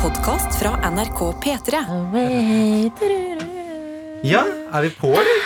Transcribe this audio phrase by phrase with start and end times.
[0.00, 1.78] podkast fra NRK P3.
[4.22, 5.38] Ja, er vi på, eller?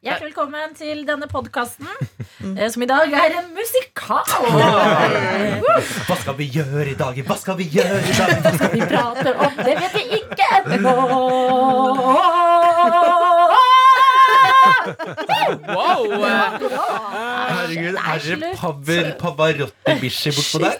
[0.00, 1.86] Hjertelig velkommen til denne podkasten,
[2.74, 3.59] som i dag er en.
[6.08, 7.18] Hva skal vi gjøre i dag?
[7.26, 8.32] Hva skal vi gjøre i dag?
[8.42, 10.94] Hva skal Vi prater om det vet vi ikke ennå.
[15.70, 16.02] Wow!
[17.50, 20.76] Herregud, er det Paver Pavarotti Bishi bortpå der?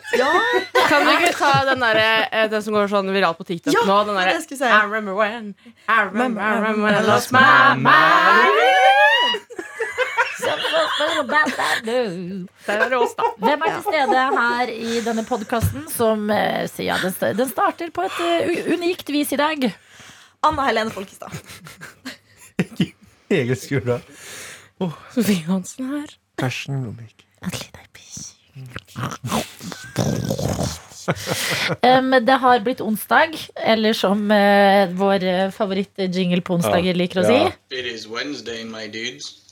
[0.91, 2.02] Kan du ikke ta den der,
[2.33, 4.01] eh, den som går sånn viralt på TikTok Ja, nå?
[4.09, 4.66] Den det der, jeg skulle si.
[4.66, 5.55] I remember when
[5.87, 9.09] I remember, I remember when I lost my mind
[12.67, 13.29] Der er det oss, da.
[13.41, 17.93] Hvem er til stede her i denne podkasten som eh, sier ja, den, den starter
[17.95, 19.71] på et eh, unikt vis i dag?
[20.47, 21.35] Anna Helene Folkestad.
[23.30, 24.02] Egil Skurdal.
[25.15, 26.16] Sofie Hansen her.
[31.82, 37.38] Um, det har blitt onsdag, eller som uh, vår favoritt-jingle på onsdager liker å si.
[37.38, 37.52] Ja.
[37.75, 39.49] It is Wednesday, my dudes.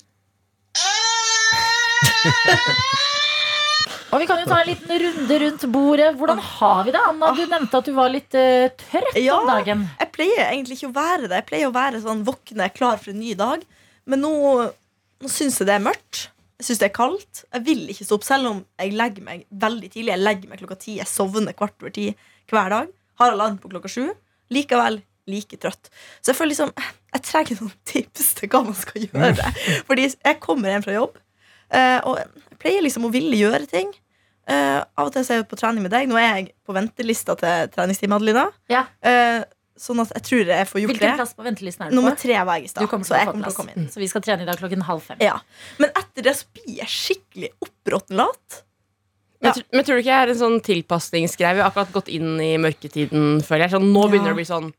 [4.08, 6.08] Og vi kan jo ta en liten runde rundt bordet.
[6.16, 7.28] Hvordan har vi det, Anna?
[7.36, 9.36] Du nevnte at du var litt eh, trøtt Ja.
[9.42, 9.82] om dagen.
[10.00, 11.36] Jeg pleier egentlig ikke å være det.
[11.42, 13.66] Jeg pleier å være sånn våkne, klar for en ny dag.
[14.08, 14.32] Men nå,
[15.20, 16.22] nå syns jeg det er mørkt.
[16.58, 17.42] Jeg syns det er kaldt.
[17.52, 20.14] Jeg vil ikke stå opp, selv om jeg legger meg veldig tidlig.
[20.16, 20.96] Jeg legger meg klokka ti.
[21.02, 22.08] Jeg sovner kvart over ti
[22.48, 22.88] hver dag.
[23.20, 24.06] Har alarm på klokka sju.
[24.56, 25.90] Likevel like trøtt.
[26.22, 26.72] Så jeg føler liksom
[27.14, 29.52] Jeg trenger noen tips til hva man skal gjøre.
[29.88, 31.16] Fordi jeg kommer hjem fra jobb,
[31.72, 33.92] eh, og jeg pleier liksom å ville gjøre ting.
[34.48, 36.08] Eh, av og til så er jeg på trening med deg.
[36.08, 38.46] Nå er jeg på ventelista til treningsteamet, Adelina.
[38.72, 38.86] Ja.
[39.04, 39.42] Eh,
[39.78, 41.16] sånn at jeg tror jeg får gjort Hvilken det.
[41.20, 41.98] plass på ventelisten er du på?
[42.00, 42.88] Nummer tre var jeg i stad.
[43.06, 43.84] Så jeg kommer til å komme inn.
[43.92, 45.20] Så vi skal trene i dag klokken halv fem.
[45.22, 45.36] Ja.
[45.78, 48.62] Men etter det så blir jeg skikkelig oppråtten lat.
[49.38, 49.52] Men, Ja.
[49.54, 51.54] Men, men tror du ikke jeg er en sånn tilpasningsgreie?
[51.54, 53.76] Vi har akkurat gått inn i mørketiden, føler jeg.
[53.76, 54.34] Sånn, nå begynner Ja.
[54.34, 54.72] det å bli sånn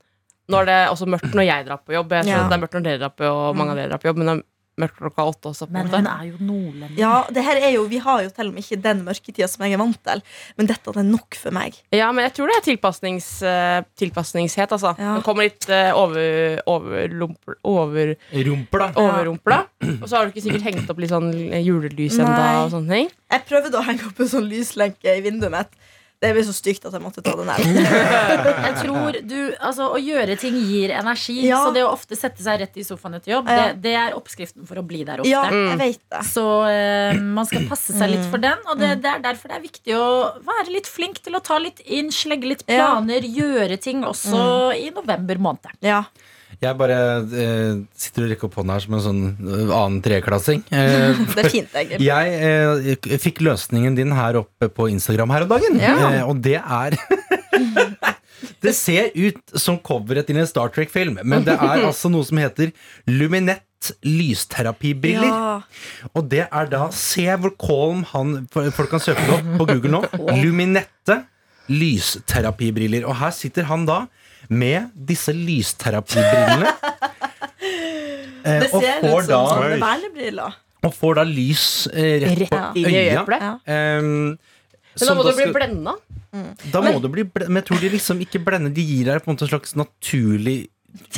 [0.50, 2.12] Nå er det også mørkt når jeg drar på jobb.
[2.20, 2.46] Jeg skjønner Ja.
[2.46, 4.18] at Det er mørkt når dere drar på og mange av dere drar på jobb,
[4.24, 4.48] men det er
[4.80, 5.66] mørkt klokka åtte også.
[5.76, 6.98] Men hun er jo nordlending.
[6.98, 9.66] Ja, det her er jo, Vi har jo til og med ikke den mørketida som
[9.66, 10.22] jeg er vant til,
[10.58, 11.76] men dette er nok for meg.
[11.92, 14.96] Ja, men jeg tror det er tilpasnings, eh, tilpasningshet, altså.
[14.98, 15.16] Ja.
[15.20, 18.88] Den kommer litt uh, over, overlump- over, Rumper, da.
[19.04, 19.60] overrumpla.
[20.02, 23.12] Og så har du ikke sikkert hengt opp litt sånn julelys enda og sånne ting.
[23.36, 25.76] Jeg prøvde å henge opp en sånn lyslenke i vinduet mitt.
[26.20, 27.78] Det ble så stygt at jeg måtte ta det ned.
[28.68, 31.38] Jeg tror du, altså Å gjøre ting gir energi.
[31.48, 31.62] Ja.
[31.64, 33.70] Så det å ofte sette seg rett i sofaen etter jobb, Ja.
[33.70, 35.32] det, det er oppskriften for å bli der ofte.
[35.32, 36.24] Ja, jeg vet det.
[36.28, 38.60] Så uh, man skal passe seg litt for den.
[38.68, 38.84] Og Mm.
[38.84, 40.10] det, det er derfor det er viktig å
[40.46, 42.92] være litt flink til å ta litt inn, slegge litt Ja.
[42.92, 45.72] planer, gjøre ting også i november måned.
[45.84, 46.04] Ja.
[46.60, 50.64] Jeg bare eh, sitter og rekker opp hånda her som en sånn eh, annen treklassing.
[50.76, 52.08] Eh, Det er fint, egentlig.
[52.10, 52.34] jeg
[53.08, 55.96] eh, fikk løsningen din her oppe på Instagram her om dagen, Ja.
[56.10, 56.98] eh, og det er
[58.64, 62.40] Det ser ut som coveret til en Star Trek-film, men det er altså noe som
[62.40, 62.72] heter
[63.08, 63.64] Luminett
[64.04, 65.28] lysterapibriller.
[65.32, 66.08] Ja.
[66.12, 69.92] Og det er da Se hvor calm han Folk kan søke det opp på Google
[69.96, 70.02] nå.
[70.44, 71.22] Luminette
[71.72, 73.06] lysterapibriller.
[73.08, 74.02] Og her sitter han da
[74.50, 76.72] med disse lysterapibrillene.
[78.46, 80.58] eh, Det ser får ut som da, sånne vernebriller.
[80.88, 83.26] og får da lys eh, rett på Rett øya.
[83.36, 83.54] Ja.
[84.00, 84.38] Um,
[85.00, 85.96] Men da må du bli blenda.
[86.72, 88.74] Da må du bli ble- Men jeg tror de liksom ikke blender.
[88.74, 90.58] De gir deg på en måte en slags naturlig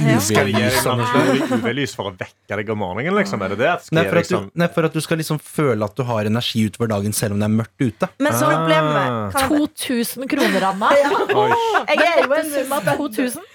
[0.02, 1.94] UV-lys.
[1.98, 3.16] for å vekke deg om morgenen?
[3.18, 3.42] liksom?
[3.46, 3.72] Er det det?
[3.86, 4.48] Skal Nei, for at, liksom...
[4.50, 7.36] du, nei, for at du skal liksom føle at du har energi utover dagen selv
[7.36, 8.09] om det er mørkt ute.
[8.22, 8.56] Men så Ah.
[8.58, 9.08] problemet med
[9.48, 10.90] 2000 kroner, Anna.
[11.02, 11.09] ja.
[11.88, 13.46] jeg er jo en Sum av 2000.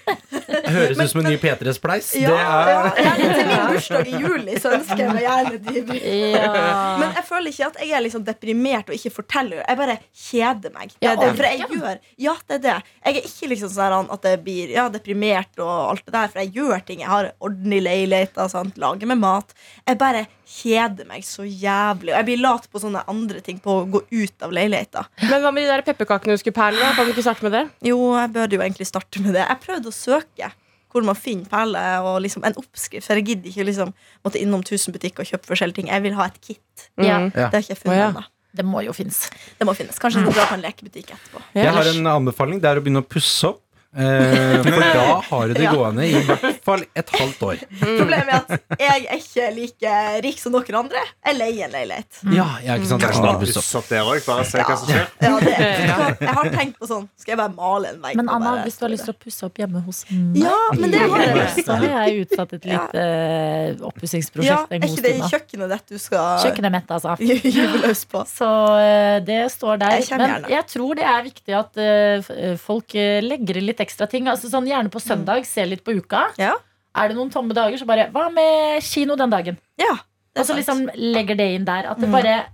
[0.67, 2.07] Høres ut som en ny P3-spleis.
[2.17, 5.99] ja, det er ja, til min bursdag i juli, så ønsker jeg meg gjerne de.
[6.33, 6.53] Ja.
[7.01, 9.61] Men jeg føler ikke at jeg er liksom deprimert og ikke forteller.
[9.61, 9.97] Jeg bare
[10.27, 10.95] kjeder meg.
[10.95, 11.29] Det Ja, er det.
[11.37, 12.77] For jeg gjør Ja, det er det.
[13.05, 16.39] Jeg er ikke liksom sånn at jeg blir ja, deprimert og alt det der, for
[16.41, 17.01] jeg gjør ting.
[17.03, 18.77] Jeg har ordentlig leilighet, sant?
[18.79, 19.51] lager med mat.
[19.87, 22.13] Jeg bare kjeder meg så jævlig.
[22.13, 25.03] Og jeg blir lat på sånne andre ting, på å gå ut av leiligheta.
[25.27, 26.79] Men hva med de der pepperkakene du skulle perle?
[26.79, 26.93] da?
[26.97, 27.65] Kan du ikke starte med det?
[27.91, 29.43] Jo, jeg burde jo egentlig starte med det.
[29.43, 30.53] Jeg prøvde å søke
[30.95, 33.05] hvor man finner perler og liksom en oppskrift.
[33.05, 33.91] For jeg gidder ikke liksom
[34.25, 35.91] måtte innom 1000 butikker og kjøpe forskjellige ting.
[35.91, 36.87] Jeg vil ha et kit.
[36.97, 37.31] Ja, Mm.
[37.35, 38.07] Det har ikke jeg funnet Å, ja.
[38.15, 38.23] ennå.
[38.57, 39.19] det må jo finnes.
[39.59, 39.99] Det må finnes.
[40.01, 41.43] Kanskje du drar på en lekebutikk etterpå.
[41.59, 42.61] Jeg har en anbefaling.
[42.63, 43.61] Det er å begynne å pusse opp.
[43.95, 45.71] Eh, for da har du det Ja.
[45.73, 47.61] gående i hvert fall et halvt år.
[47.79, 49.93] Problemet er at jeg er ikke like
[50.25, 51.01] rik som dere andre.
[51.25, 52.19] Jeg leier en leilighet.
[52.35, 53.01] Ja, jeg er ikke sant?
[53.07, 53.39] Kanskje opp.
[53.41, 55.07] pusse opp det òg, bare se hva som skjer.
[55.23, 55.55] Ja, det,
[56.27, 58.15] jeg har tenkt på sånn Skal jeg bare male en vegg?
[58.19, 60.57] Men Anna, bare hvis du har lyst til å pusse opp hjemme hos meg Ja,
[60.77, 64.81] men det har jeg Så har jeg utsatt et lite eh, oppussingsprosjekt Ja, er en
[64.85, 67.15] god ikke det i kjøkkenet ditt du skal Kjøkkenet mitt, altså.
[67.57, 68.23] gyve løs på?
[68.29, 68.49] Så
[68.83, 69.97] eh, det står der.
[70.01, 70.51] Jeg Men gjerne.
[70.53, 72.93] jeg tror det er viktig at eh, folk
[73.27, 74.27] legger det litt ekstra ting.
[74.27, 76.27] Altså sånn Gjerne på søndag, se litt på uka.
[76.37, 76.53] Ja.
[76.95, 79.57] Er det noen tomme dager, så bare Hva med kino den dagen?
[79.77, 79.97] Ja,
[80.37, 81.87] Og så liksom legger det inn der.
[81.91, 82.11] At det Mm.
[82.11, 82.45] bare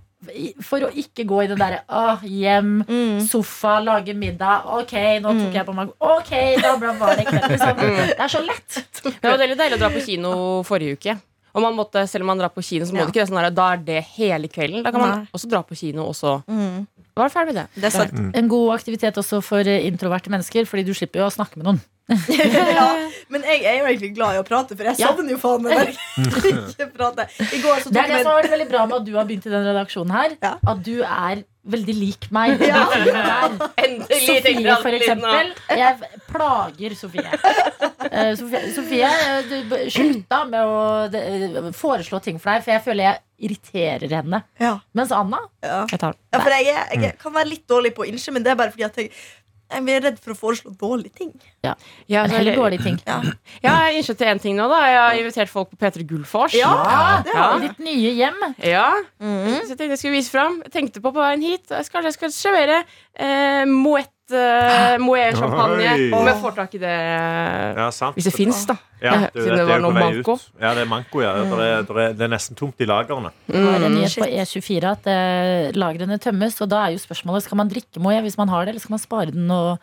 [0.64, 3.20] For å ikke gå i det derre åh, hjem, Mm.
[3.28, 4.64] sofa, lage middag.
[4.64, 6.30] Ok, nå tok jeg på meg Ok,
[6.62, 7.50] da var det kveld.
[7.50, 7.76] Liksom.
[7.76, 8.84] Det er så lett.
[9.20, 11.20] Det var veldig deilig å dra på kino forrige uke.
[11.54, 13.04] Og man måtte, selv om man drar på kino, så må Ja.
[13.04, 14.82] det ikke være sånn her, da er det hele kvelden.
[14.82, 15.26] Da kan man Nei.
[15.34, 16.86] også dra på kino, og så Mm.
[17.22, 17.66] Var ferdig med det.
[17.82, 18.36] Det er sant.
[18.36, 21.68] En god aktivitet også for eh, introverte mennesker, fordi du slipper jo å snakke med
[21.68, 21.80] noen.
[22.28, 22.88] ja,
[23.32, 25.08] men jeg er jo egentlig glad i å prate, for jeg Ja.
[25.14, 25.94] savner jo faen meg
[26.50, 27.28] ikke prate.
[27.40, 29.24] I går så Det er det som har vært veldig bra med at du har
[29.30, 30.34] begynt i den redaksjonen her.
[30.42, 30.56] Ja.
[30.74, 32.60] At du er veldig lik meg.
[32.68, 32.82] Ja.
[33.84, 35.52] Endelig, Sofie, for eksempel.
[35.70, 37.38] Jeg plager Sofie.
[38.04, 40.80] Uh, Sofie, Sofie eh, du slutta med å
[41.12, 41.22] de,
[41.76, 44.42] foreslå ting for deg, for jeg føler jeg irriterer henne.
[44.62, 45.80] ja, Mens Anna ja.
[45.90, 46.20] Jeg tar den.
[46.36, 48.52] ja, for jeg, er, jeg er- kan være litt dårlig på å innse, men det
[48.54, 49.10] er bare fordi at jeg,
[49.74, 51.32] jeg er redd for å foreslå dårlige ting.
[51.64, 51.74] Ja,
[52.08, 52.98] ja så- heller dårlige ting.
[53.06, 53.20] Ja,
[53.62, 54.80] jeg har innsett til en ting nå, da.
[54.86, 56.54] Jeg har invitert folk på P3 Gullfors.
[56.54, 56.70] ja
[57.24, 57.58] det har Ja.
[57.68, 58.40] Ditt nye hjem.
[58.62, 59.60] Ja, Mm.
[59.64, 60.62] Så jeg tenkte jeg skulle vise fram.
[60.64, 61.66] Jeg tenkte på på veien hit.
[61.70, 62.84] Jeg skal, jeg skal servere
[63.16, 65.90] eh, Moet uh, Moet champagne.
[66.16, 66.92] Om jeg får tak i det
[67.76, 68.14] Ja, sant.
[68.16, 68.76] hvis det fins, da.
[69.04, 70.36] Ja, du, Siden det er var noe manko.
[70.38, 70.46] ut.
[70.62, 71.32] Ja, det er manko, ja.
[71.44, 73.32] Det er, det er, det er nesten tomt i lagrene.
[73.52, 73.98] Har en Mm.
[73.98, 76.56] nyhet på E24 at eh, lagrene tømmes.
[76.64, 78.94] Og da er jo spørsmålet skal man drikke Moët hvis man har det, eller skal
[78.96, 79.76] man spare den og,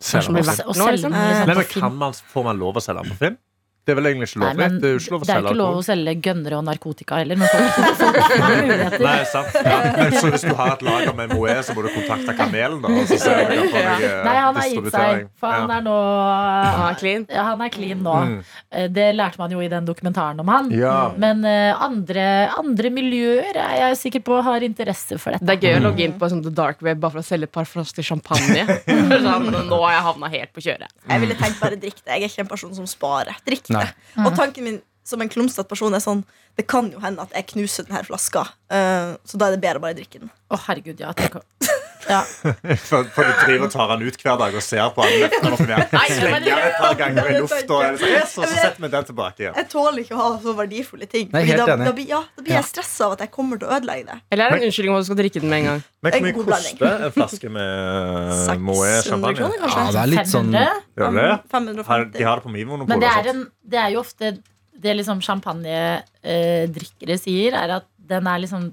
[0.00, 0.38] Selger og,
[0.68, 1.12] og selge den?
[1.12, 3.36] Liksom, men kan man, Får man lov å selge den på Finn?
[3.84, 5.50] Det er vel egentlig ikke Nei, men det er jo ikke lov å er selge
[5.50, 7.36] ikke lov å selge gønnere og narkotika heller.
[7.36, 8.94] Men folk, folk folk.
[9.04, 9.58] Nei, sant.
[9.60, 9.74] Ja.
[9.98, 12.92] Men så hvis du har et lager med Moe, så må du kontakte Kamelen, da.
[12.94, 15.26] Og så ser jeg hva meg Nei, han har gitt seg.
[15.42, 17.26] For han er nå Han er clean.
[17.28, 18.14] Ja, han er clean nå.
[18.30, 18.38] Mm.
[18.72, 20.72] Eh, Det lærte man jo i den dokumentaren om han.
[20.72, 20.94] Ja.
[21.20, 22.24] Men eh, andre,
[22.56, 25.44] andre miljøer er jeg sikker på har interesse for dette.
[25.44, 27.50] Det er gøy å logge inn på sånn The Dark Web bare for å selge
[27.50, 28.64] et par flasker champagne.
[29.28, 30.88] sånn, nå har jeg havna helt på kjøret.
[31.12, 32.16] Jeg ville tenkt bare drikk det.
[32.16, 33.36] Jeg er ikke en person som sparer.
[33.44, 33.86] Drikk Nei.
[34.26, 36.22] Og tanken min som en klumsete person er sånn
[36.56, 39.80] Det kan jo hende at jeg knuser denne flaska, uh, så da er det bedre
[39.80, 40.30] å bare drikke den.
[40.54, 41.10] Å, herregud, ja.
[41.18, 41.44] Tenk, å-
[42.08, 42.20] ja.
[42.88, 45.54] For, for du driver og tar han ut hver dag og ser på han løfter
[45.56, 45.84] opp igjen.
[45.94, 49.38] Men- Slenger et par ganger i lufta, og sånn, og så setter vi den tilbake
[49.44, 49.54] igjen.
[49.60, 51.26] Jeg tåler ikke å ha så verdifulle ting.
[51.34, 54.04] Nei, da, da, ja, da blir jeg stressa av at jeg kommer til å ødelegge
[54.10, 54.18] det.
[54.34, 55.80] Eller er det en unnskyldning om at du skal drikke den med en gang?
[56.04, 57.68] Men hvor mye En koster en flaske med
[58.44, 59.38] Seks Moët champagne?
[59.64, 60.60] Ja, det er litt sånn 500.
[61.00, 62.18] Har, 550.
[62.18, 63.00] de har det på Men Vinmonopolet.
[63.04, 63.40] det er, en,
[63.74, 64.24] det er jo ofte
[64.84, 68.72] det liksom champagnedrikkere sier, er at den er liksom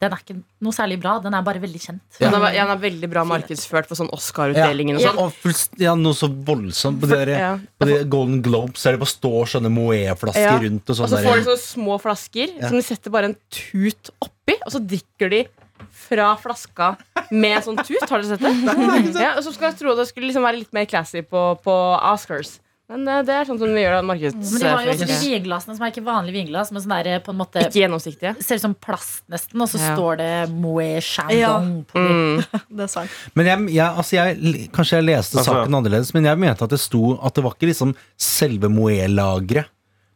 [0.00, 1.16] Den er ikke noe særlig bra.
[1.18, 2.00] Den er bare veldig kjent.
[2.20, 5.18] Den er, ja, den er veldig bra markedsført for sånn Oscar-utdelingen og Ja, sånn.
[5.24, 7.00] og fullst- ja, noe så voldsomt.
[7.00, 7.58] På de, der- Ja.
[7.80, 10.58] på de Golden Globes er det bare står sånne Moët-flasker Ja.
[10.58, 10.84] rundt.
[10.88, 12.68] Og Og sånn så får de sånne små flasker Ja.
[12.68, 15.46] som de setter bare en tut oppi, og så drikker de
[15.90, 16.96] fra flaska
[17.32, 18.08] med sånn tut.
[18.08, 19.20] Har dere sett det?
[19.20, 21.74] Ja, og så skulle jeg tro det skulle liksom være litt mer classy på, på
[22.02, 22.60] Oscars.
[22.88, 24.64] Men eh, det er sånn som vi gjør det Men de har jo også de
[24.64, 25.32] markedsføring.
[25.34, 28.32] vinglassene som er ikke vanlige vinglass, men sånn der, på en måte Ikke gjennomsiktige.
[28.42, 29.90] ser ut som plast nesten, og så Ja.
[29.96, 32.16] står det Moët Chandon på dem.
[32.38, 32.44] Mm.
[32.78, 33.10] Det er sant.
[33.36, 36.70] Men jeg, jeg, altså jeg, kanskje jeg leste Altså- saken annerledes, men jeg mente at
[36.70, 39.66] det sto at det var ikke liksom selve Moët-lageret,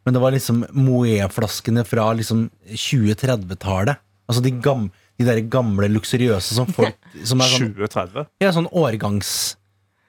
[0.07, 3.97] men det var liksom Moët-flaskene fra liksom 2030-tallet.
[4.31, 4.87] Altså de, gam,
[5.21, 6.95] de der gamle luksuriøse som folk
[7.27, 8.27] Som er sånn, 2030?
[8.41, 9.57] ja, sånn årgangs...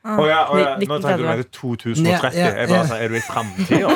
[0.03, 0.99] Å ja, oh, ja, nå 1930.
[0.99, 2.03] tenkte du med 2030.
[2.03, 3.87] Ja, ja, Jeg bare sa, er du i framtida?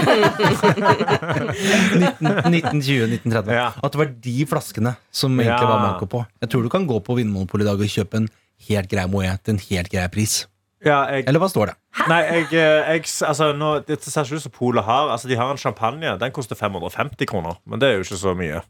[2.48, 3.52] 1920-1930.
[3.58, 3.68] Ja.
[3.84, 5.74] At det var de flaskene som egentlig Ja.
[5.74, 6.22] var manko på.
[6.42, 8.30] Jeg tror du kan gå på Vinmonopolet i dag og kjøpe en
[8.70, 10.46] helt grei Moët til en helt grei pris.
[10.86, 11.76] Ja, jeg, Eller hva står det?
[12.08, 15.10] nei, jeg, eh, jeg altså, nå, Det ser ikke ut som Polet har.
[15.10, 16.18] Altså, de har en champagne.
[16.20, 17.58] Den koster 550 kroner.
[17.66, 18.62] Men det er jo ikke så mye.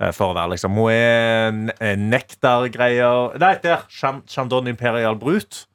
[0.00, 3.82] eh, For å være liksom Moët, eh, nektargreier Nei, der!
[3.90, 5.66] Chan- Chandon Imperial Brut.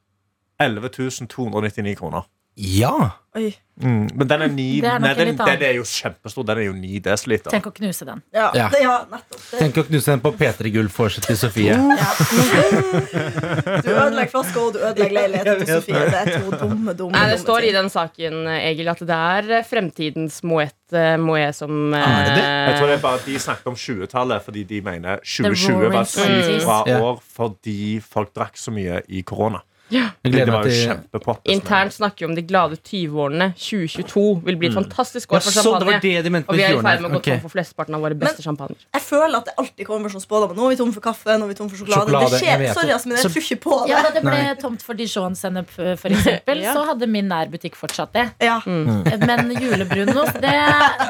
[0.58, 0.88] 11
[1.28, 2.24] 299 kroner.
[2.56, 3.10] Ja!
[3.36, 3.50] Oi.
[3.84, 5.58] Mm, men den er, ni, Det er nok nei, en den, litt annen.
[5.60, 6.44] den er jo kjempestor.
[6.48, 7.34] Den er jo 9 dl.
[7.52, 8.22] Tenk å knuse den.
[8.32, 8.70] Ja, Ja.
[8.72, 9.42] Det, ja nettopp.
[9.50, 11.76] Det, Tenk å knuse den på P3 Gull-vorset til Sofie.
[12.96, 16.00] du ødelegger flaska, og du ødelegger leiligheten til Sofie.
[16.08, 17.76] Det er to dumme, dumme, Nei, det dumme står i ting.
[17.76, 22.44] den saken Egil, at det er fremtidens Moet, eh, Moet som Er det det?
[22.44, 25.92] eh, Jeg tror det er bare de snakket om 20-tallet fordi de mener 2020 roaring
[26.00, 26.96] var sykt bra Ja.
[27.10, 29.60] år fordi folk drakk så mye i korona.
[29.90, 31.40] Jeg Det var jo kjempepop.
[31.46, 33.52] Internt snakker vi om de glade 20-årene.
[33.54, 36.00] 2022 vil bli et fantastisk ja, år for var champagne.
[36.02, 37.36] det de mente Og vi er i ferd med å gå okay.
[37.36, 38.80] tom for flesteparten av våre beste champagner.
[38.96, 40.58] Jeg føler at det alltid kommer sånn spådommer.
[40.58, 42.10] Nå er vi tom for kaffe, nå er vi tom for sjokolade.
[42.10, 43.90] Sjokolade, det skjer, sorry, altså, men jeg Så- tror ikke på det.
[43.92, 44.54] Ja, Da det ble Nei.
[44.60, 46.74] tomt for Dijon-sennep, for eksempel, Ja.
[46.74, 48.26] så hadde min nærbutikk fortsatt det.
[48.42, 48.60] Ja.
[48.66, 50.54] Men julebrunost, det,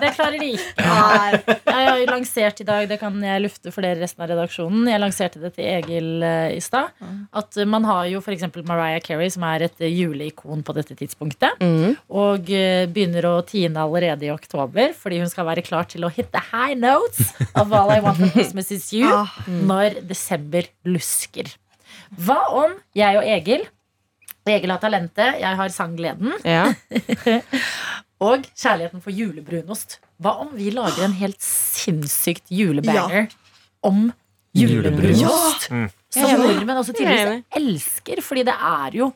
[0.00, 0.85] det klarer de ikke.
[0.85, 4.87] Jeg har jo lansert i dag, det kan jeg lufte for dere resten av redaksjonen.
[4.90, 6.92] Jeg lanserte det til Egil eh, i stad.
[7.33, 8.45] At eh, man har jo f.eks.
[8.68, 11.56] Mariah Carey, som er et eh, juleikon på dette tidspunktet.
[11.62, 11.94] Mm.
[12.23, 16.11] Og eh, begynner å tine allerede i oktober, fordi hun skal være klar til å
[16.12, 19.32] hit the high notes of All I Want for Christmas Is You Ah.
[19.46, 21.49] når desember lusker.
[22.23, 23.64] Hva om jeg og Egil
[24.46, 26.68] Egil har talentet, jeg har sanggleden Ja.
[28.26, 29.99] og kjærligheten for julebrunost.
[30.23, 33.26] Hva om vi lager en helt sinnssykt julebanger
[33.85, 34.06] om
[34.57, 35.69] julebrunost?
[35.71, 35.77] Ja!
[35.77, 35.89] Mm.
[36.17, 37.45] Som nordmenn også Jeg er enig.
[37.59, 39.13] elsker, fordi det er jo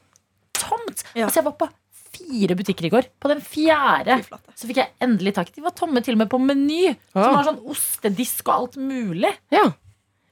[0.52, 1.04] tomt.
[1.14, 1.26] Ja.
[1.26, 1.68] Altså, jeg var på
[2.10, 3.06] fire butikker i går.
[3.22, 4.18] På den fjerde
[4.58, 5.52] så fikk jeg endelig tak.
[5.54, 6.94] De var tomme til og med på Meny.
[7.12, 7.36] Som Ah.
[7.38, 9.32] har sånn ostedisk og alt mulig.
[9.52, 9.70] ja.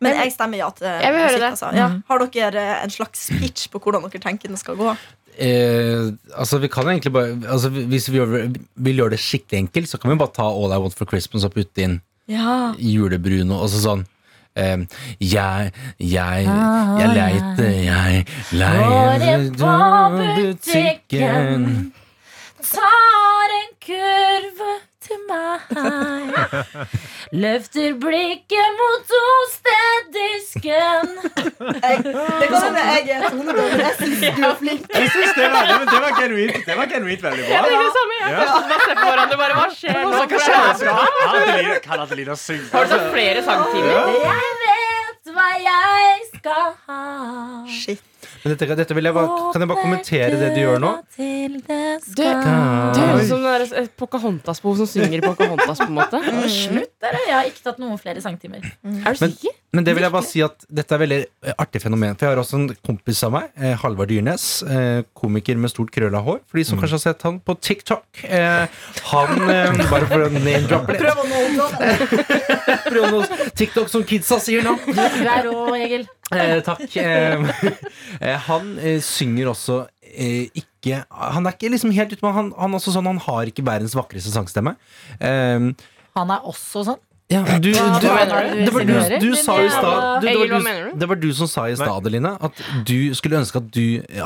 [0.01, 1.41] Men jeg stemmer ja til Jeg vil høre musikk.
[1.41, 1.51] det.
[1.51, 1.75] Altså.
[1.75, 1.87] Ja.
[2.07, 4.93] Har dere eh, en slags pitch på hvordan dere tenker den skal gå?
[5.39, 9.89] Eh, altså vi kan egentlig bare altså, Hvis vi gjør, vil gjøre det skikkelig enkelt,
[9.89, 12.75] så kan vi bare ta All I Want for Christmas og putte inn Ja.
[12.79, 14.07] julebrun og så sånn
[14.59, 14.79] eh,
[15.21, 16.45] jeg, jeg,
[17.01, 19.75] jeg leite, jeg Går leite på
[20.39, 21.93] butikken,
[22.73, 24.63] tar en kurv
[25.09, 25.51] til meg.
[27.43, 31.09] Løfter blikket mot ostedisken.
[31.59, 33.83] Jeg, det kan hende jeg er tonedommer.
[33.83, 34.87] jeg syns du er flink.
[34.95, 37.63] Jeg synes det var, det, det var genuint, det var genuint veldig bra.
[37.69, 38.47] Det samme, jeg Ja.
[38.85, 39.37] selv på hverandre.
[39.43, 40.09] Bare, hva skjer nå?
[40.13, 40.89] Hva skjer?
[40.89, 40.97] Kan
[41.29, 42.69] Adelina- Kan Adelina synge?
[42.73, 43.93] Har du tatt flere sangtimer?
[44.27, 47.03] Jeg vet hva jeg skal ha.
[47.81, 48.03] Shit.
[48.45, 50.91] Men dette, dette vil jeg bare, Kan jeg bare kommentere det du gjør nå?
[51.19, 51.25] Du,
[52.19, 56.17] du høres ut som det er et Pocahontas-bo som synger Pocahontas, på en måte.
[56.53, 57.19] Slutt dere.
[57.27, 58.61] Jeg har ikke tatt noen flere sangtimer.
[58.65, 58.89] Er du
[59.25, 59.53] Men- sikker?
[59.71, 62.15] Men det vil jeg bare si at dette er veldig eh, artig fenomen.
[62.17, 65.91] For jeg har også en kompis av meg, eh, Halvard Dyrnes, eh, komiker med stort
[65.93, 66.39] krølla hår.
[66.49, 68.07] For de som kanskje har sett han på TikTok.
[68.25, 68.65] Eh,
[69.11, 71.05] han eh, Bare for å name-droppe litt.
[71.05, 71.21] Prøv
[73.05, 73.21] å nå.
[73.61, 74.73] TikTok som kidsa sier nå.
[74.89, 76.09] Du er rå, Egil.
[76.35, 76.85] Eh, takk.
[77.01, 77.51] Eh,
[78.21, 82.53] eh, han eh, synger også eh, ikke Han er ikke liksom helt ute, men han,
[82.59, 84.77] han, også sånn, han har ikke verdens vakreste sangstemme.
[85.21, 85.71] Eh,
[86.19, 87.01] Han er også sånn.
[87.29, 88.61] ja, du, du, Hva det, mener du?
[88.65, 90.95] det, var du, du sa i stad du, det, var du, du?
[91.03, 93.83] det var du som sa i stad, Adeline, at du skulle ønske at du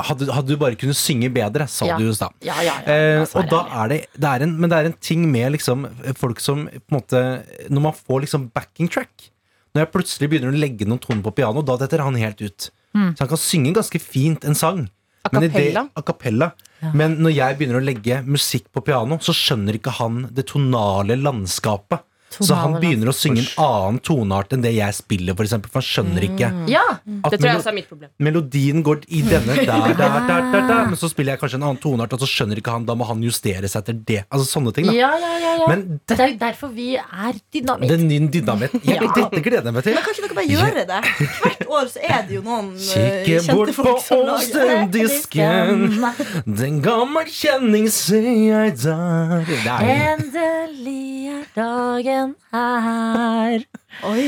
[0.07, 1.97] Hadde, hadde du bare kunnet synge bedre, sa Ja.
[1.99, 2.31] du i stad.
[2.47, 2.95] Ja, ja, ja.
[3.19, 5.83] Eh, og da er det, det er en, Men det er en ting med liksom
[6.19, 7.23] folk som på en måte
[7.69, 9.29] Når man får liksom backing track
[9.73, 12.69] Når jeg plutselig begynner å legge noen toner på piano, da detter han helt ut.
[12.93, 13.15] Mm.
[13.15, 14.83] Så han kan synge ganske fint en sang.
[15.23, 15.87] A Men cappella?
[15.95, 16.51] a cappella.
[16.93, 21.15] Men når jeg begynner å legge musikk på piano, så skjønner ikke han det tonale
[21.17, 22.03] landskapet.
[22.39, 25.81] Så han begynner å synge en annen toneart enn det jeg spiller, for eksempel, for
[25.83, 28.09] han skjønner ikke Ja, Det tror jeg også er mitt problem.
[28.19, 31.67] melodien går i denne der, der, der, der, der, Men så spiller jeg kanskje en
[31.69, 32.85] annen toneart, og så skjønner ikke han.
[32.89, 34.19] Da må han justere seg etter det.
[34.31, 34.87] Altså sånne ting.
[34.89, 35.67] da ja, ja, ja, ja.
[35.69, 37.89] Men Det det, er jo derfor vi er dynamitt.
[37.93, 38.99] den nye dynamitt Ja.
[39.03, 39.93] Dette gleder jeg meg til.
[39.97, 41.01] Men kanskje dere bare gjøre det?
[41.43, 44.87] Hvert år så er det jo noen eh, Kikke bort kjente på folk som lager
[44.93, 46.55] det.
[46.63, 49.45] Den gammel kjenning ser jeg der.
[49.67, 52.22] Er Endelig er dagen
[52.53, 53.65] her.
[54.09, 54.27] Oi.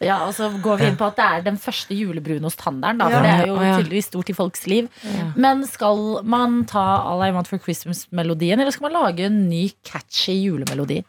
[0.00, 3.02] Ja, og så går vi inn på at det er den første julebrunosthandelen.
[3.02, 3.16] Da, Ja.
[3.18, 4.88] for det er jo tydeligvis stort i folks liv.
[5.36, 9.66] Men skal man ta All I Want for Christmas-melodien, eller skal man lage en ny
[9.84, 11.02] catchy julemelodi?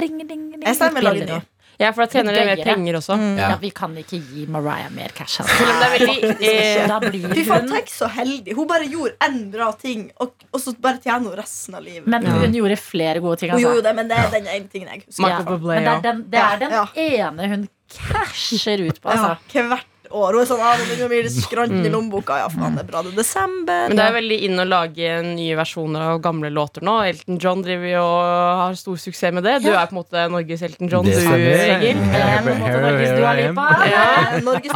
[0.00, 0.62] Ring, ring, ring.
[0.64, 1.40] Jeg sier ny.
[1.80, 3.16] Ja, for da tjener dere mer penger også.
[3.16, 3.48] Ja.
[3.50, 3.56] Ja.
[3.62, 5.40] vi kan ikke gi Mariah mer cash.
[5.40, 5.56] Altså.
[5.56, 8.54] Selv om det er veldig eh, Da blir Fy faen, hun tenk så heldig.
[8.58, 12.06] Hun bare gjorde én bra ting, og, og så bare tjener hun resten av livet.
[12.12, 13.50] Men hun gjorde flere gode ting.
[13.54, 13.72] Hun Altså.
[13.72, 15.28] gjorde det, men det er den ene tingen jeg husker.
[15.28, 16.86] Ja, men det er den, det er den Ja,
[17.30, 19.08] ene hun casher ut på.
[19.10, 19.36] Altså.
[19.56, 20.36] Ja, hvert år.
[20.36, 22.38] Hun er sånn, ah, det blir det skranten i lommeboka.
[22.42, 23.02] Ja, faen, det er bra.
[23.06, 23.88] Det er desember.
[23.90, 26.96] Men det er veldig inn å lage nye versjoner av gamle låter nå.
[27.10, 29.58] Elton John driver jo og har stor suksess med det.
[29.66, 31.12] Du er på en måte Norges Elton John, du.
[31.12, 32.00] Egil.
[32.00, 33.68] På en måte Norges Dua Lipa.
[33.90, 34.08] Ja,
[34.46, 34.74] Norges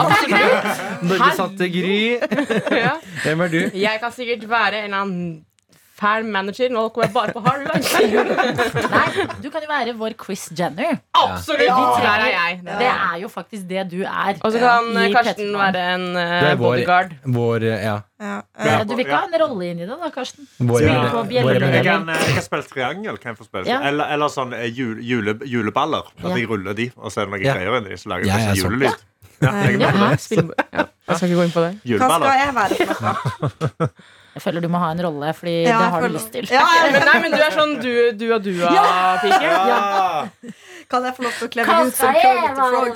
[1.02, 1.98] Norges Sante Gry.
[3.24, 3.60] Hvem er du?
[3.78, 5.26] Jeg kan sikkert være en annen
[6.00, 6.68] fæl manager.
[6.74, 7.84] Nå kommer jeg bare på Harvard.
[8.94, 10.98] Nei, du kan jo være vår Chris Jenner.
[11.14, 11.68] Absolutt!
[12.02, 12.60] Der er jeg.
[12.66, 14.34] Det er jo faktisk det du er.
[14.42, 17.14] Og så kan eh, Karsten være en vår- bodyguard.
[17.38, 18.00] Vår eh, Ja.
[18.24, 20.46] Ja, Ja, eh, Du vil ikke ha en rolle inn i det, da, Karsten?
[20.58, 20.80] Vår.
[20.80, 23.18] Jeg kan, jeg kan spille triangel.
[23.20, 23.66] Kan jeg få spille?
[23.68, 23.80] Ja.
[23.90, 26.06] Eller, eller sånn jule, jule, juleballer.
[26.22, 26.36] At Ja.
[26.38, 27.54] jeg ruller de, og så er det noen Ja.
[27.58, 29.04] greier inni, så lager jeg jeg masse julelyd.
[29.42, 30.84] Ja, jeg Ja, spiller- ja.
[31.08, 31.72] Jeg skal ikke gå inn på det.
[32.00, 32.94] Hva skal jeg være for
[33.82, 33.88] noe?
[34.34, 36.48] Jeg føler du må ha en rolle, Fordi Ja, det har du lyst til.
[36.50, 39.42] Ja, Men, nei, men du er sånn du, du og dua-pike.
[39.44, 40.26] Ja.
[40.90, 42.94] Kan jeg få lov til å kle meg ut som Kermit the Frog?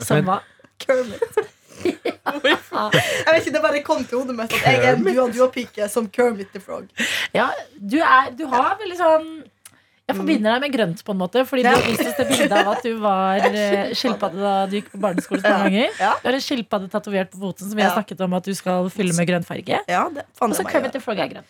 [0.06, 0.38] Som hva?
[0.82, 1.42] Kermit.
[1.82, 6.06] Jeg vet ikke, Det bare kom til hodet mitt at jeg er en dua-dua-pike som
[6.14, 6.86] Kermit the Frog.
[7.34, 9.26] Ja, du, er, du har veldig sånn
[10.12, 11.42] Jeg forbinder deg med grønt, på en måte.
[11.48, 11.74] Fordi du Ja.
[11.76, 15.00] har vist oss det bildet av at du var eh, skilpadde da du gikk på
[15.00, 15.40] barneskole.
[15.42, 16.12] mange ganger Ja.
[16.22, 18.90] Du har en skilpadde tatovert på foten som vi har snakket om at du skal
[18.92, 19.80] fylle med grønn farge.
[19.88, 21.48] Ja, det Og så Kermit the Frog er grønn.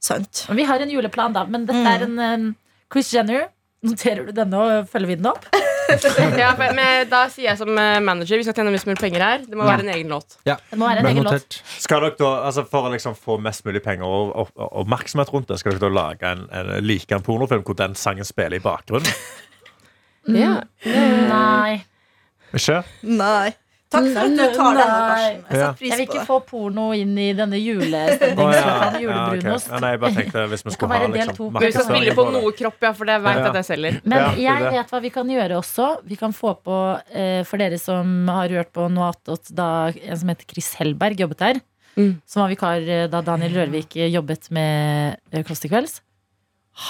[0.00, 0.46] Sant.
[0.48, 1.44] Men vi har en juleplan, da.
[1.44, 2.56] Men dette er en um,
[2.92, 3.48] Chris Jenner.
[3.84, 5.44] Noterer du denne, og følger vi den opp?
[6.40, 9.22] Ja, for- men da sier jeg som eh, manager vi skal tjene mest mulig penger
[9.24, 9.44] her.
[9.46, 9.76] Det må Ja.
[9.76, 10.36] være en egen låt.
[10.44, 11.58] Det må være en egen låt.
[11.82, 15.32] Skal dere da, altså For å liksom få mest mulig penger og, og, og oppmerksomhet
[15.34, 18.58] rundt det, skal dere da lage en, en like en pornofilm hvor den sangen spiller
[18.58, 19.12] i bakgrunnen?
[20.26, 20.56] Ja.
[20.84, 21.84] Nei.
[22.56, 22.80] Ikke?
[23.06, 23.52] Nei.
[23.86, 25.36] Takk for at du tar den, Karsten.
[25.36, 25.66] Jeg Ja.
[25.66, 27.58] setter pris Jeg vil ikke få porno inn i denne.
[27.62, 28.90] Ja.
[28.98, 29.68] Julebrunost.
[29.70, 32.80] ja, jeg bare tenkte hvis vi skulle ha liksom, Du skal spille på noe kropp,
[32.82, 34.00] ja, for det vet jeg at jeg selger.
[34.04, 35.86] Men jeg vet hva vi kan gjøre også.
[36.04, 36.80] Vi kan få på,
[37.14, 41.16] eh, for dere som har hørt på noe attåt da en som heter Chris Hellberg
[41.16, 41.60] jobbet der,
[41.96, 42.20] Mm.
[42.26, 45.16] som var vikar eh, da Daniel Rørvik eh, jobbet med
[45.46, 46.00] Kåss til kvelds.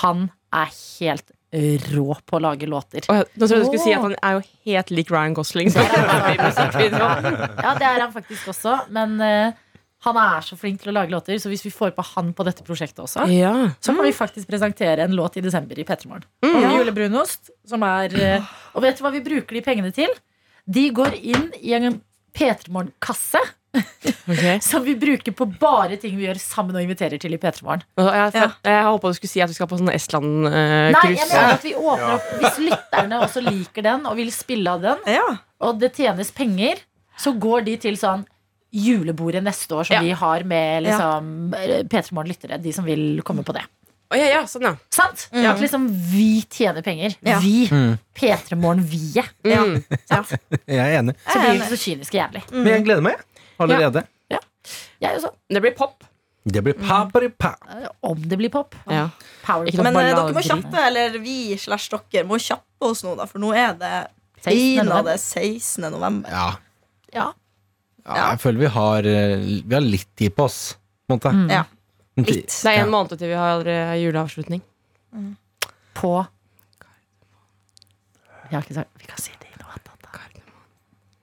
[0.03, 0.67] Han er
[0.99, 3.07] helt rå på å lage låter.
[3.09, 5.71] Oh, nå trodde jeg du skulle si at han er jo helt lik Ryan Gosling.
[5.73, 9.55] Ja, det er han faktisk også, men uh,
[10.07, 12.47] han er så flink til å lage låter, så hvis vi får på han på
[12.47, 13.53] dette prosjektet også, ja.
[13.81, 16.27] så kan vi faktisk presentere en låt i desember i P3 Morgen.
[16.45, 16.57] Mm.
[16.57, 20.11] Om julebrunost, som er uh, Og vet du hva vi bruker de pengene til?
[20.67, 22.01] De går inn i en
[22.37, 23.43] P3 Morgen-kasse
[24.27, 24.63] Ok.
[24.65, 27.83] som vi bruker på bare ting vi gjør sammen og inviterer til i P3 Morgen.
[28.01, 28.47] Jeg, ja.
[28.67, 31.13] jeg håpa du skulle si at vi skal på sånn Nei, Estland-cruise.
[31.13, 34.83] jeg mener at vi åpner opp Hvis lytterne også liker den og vil spille av
[34.83, 35.27] den, Ja.
[35.61, 36.81] og det tjenes penger,
[37.21, 38.25] så går de til sånn
[38.77, 40.03] julebordet neste år som Ja.
[40.03, 41.31] vi har med liksom,
[41.89, 42.59] P3 Morgen-lyttere.
[42.63, 43.63] De som vil komme på det.
[44.07, 44.75] Oh, ja, ja, sånn, ja.
[44.95, 45.29] Sant?
[45.35, 45.47] Mm.
[45.51, 47.17] At liksom vi tjener penger.
[47.27, 47.41] Ja.
[47.43, 47.67] Vi.
[47.71, 47.97] Mm.
[48.15, 49.33] P3 Morgen-viet.
[49.43, 49.81] Mm.
[50.67, 51.17] Jeg er enig.
[51.27, 52.43] Så blir vi så kyniske jævlig.
[52.53, 53.25] Men jeg gleder meg
[53.63, 54.07] allerede.
[55.01, 55.33] Jeg også.
[55.53, 56.05] Det blir pop.
[56.47, 57.55] Det blir papari-pa.
[58.07, 58.75] Om det blir pop.
[58.87, 59.09] Ja.
[59.45, 59.83] Power pop.
[59.83, 63.43] Men eh, dere må kjappe, eller vi slash dere må kjappe oss nå, da, for
[63.43, 63.95] nå er det
[64.45, 64.53] 16.
[64.55, 65.89] pinadø 16.
[65.91, 66.31] november.
[66.31, 66.47] Ja.
[67.17, 67.27] Ja.
[68.07, 68.21] ja.
[68.21, 69.35] Jeg føler vi har, eh,
[69.67, 70.61] vi har litt tid på oss.
[71.07, 71.35] På en måte.
[71.35, 71.51] Mm.
[71.51, 71.65] Ja.
[72.23, 72.55] Litt.
[72.55, 74.63] Det er en måned til vi har eh, juleavslutning.
[75.97, 76.17] På
[78.47, 79.87] Jeg har ikke sagt Vi kan si det i noe annet.
[79.89, 79.97] da.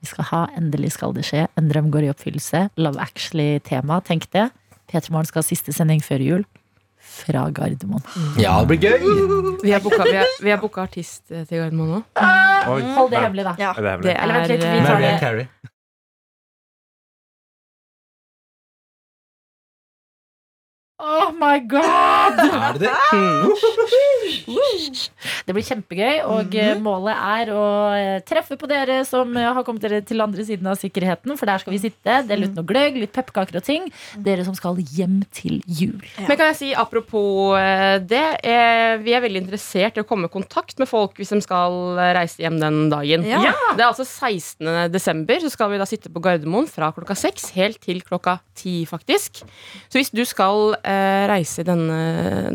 [0.04, 1.46] Vi skal ha Endelig skal det skje.
[1.60, 2.66] En drøm går i oppfyllelse.
[2.76, 4.02] Love Actually-tema.
[4.04, 4.50] Tenk det.
[4.92, 6.44] P3 Morgen skal ha siste sending før jul.
[7.04, 8.04] Fra Gardermoen.
[8.39, 9.58] Ja, det blir gøy!
[9.63, 12.00] Vi har booka, vi har, vi har booka artist eh, til Gardermoen nå.
[12.96, 13.54] Hold det hemmelig, da.
[13.60, 13.74] Ja.
[13.76, 14.08] Er det hemmelig?
[14.08, 15.62] Det Eller vent er litt, vi tar det.
[21.24, 22.40] Oh my god!
[22.64, 22.94] Er det det?
[25.44, 27.64] Det blir kjempegøy, og eh, målet er å
[27.96, 31.50] eh, treffe på dere som eh, har kommet dere til andre siden av sikkerheten, for
[31.50, 33.88] der skal vi sitte, dele ut noe gløgg, litt pepperkaker og ting.
[34.24, 36.00] Dere som skal hjem til jul.
[36.20, 37.56] Men kan jeg si apropos
[38.08, 38.24] det
[39.04, 42.42] Vi er veldig interessert i å komme i kontakt med folk hvis de skal reise
[42.44, 43.26] hjem den dagen.
[43.28, 43.54] Ja.
[43.76, 44.92] Det er altså 16.
[44.94, 48.84] desember, så skal vi da sitte på Gardermoen fra klokka seks helt til klokka ti,
[48.90, 49.44] faktisk.
[49.90, 51.97] Så hvis du skal eh, reise denne,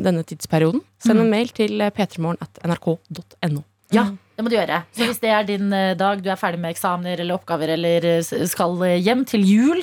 [0.05, 3.64] denne tidsperioden, send en mail til eh, p3morgen.nrk.no.
[3.94, 4.83] Ja, det må du gjøre.
[4.94, 8.05] Så hvis det er din eh, dag, du er ferdig med eksamener eller oppgaver eller
[8.07, 9.81] eh, skal eh, hjem til jul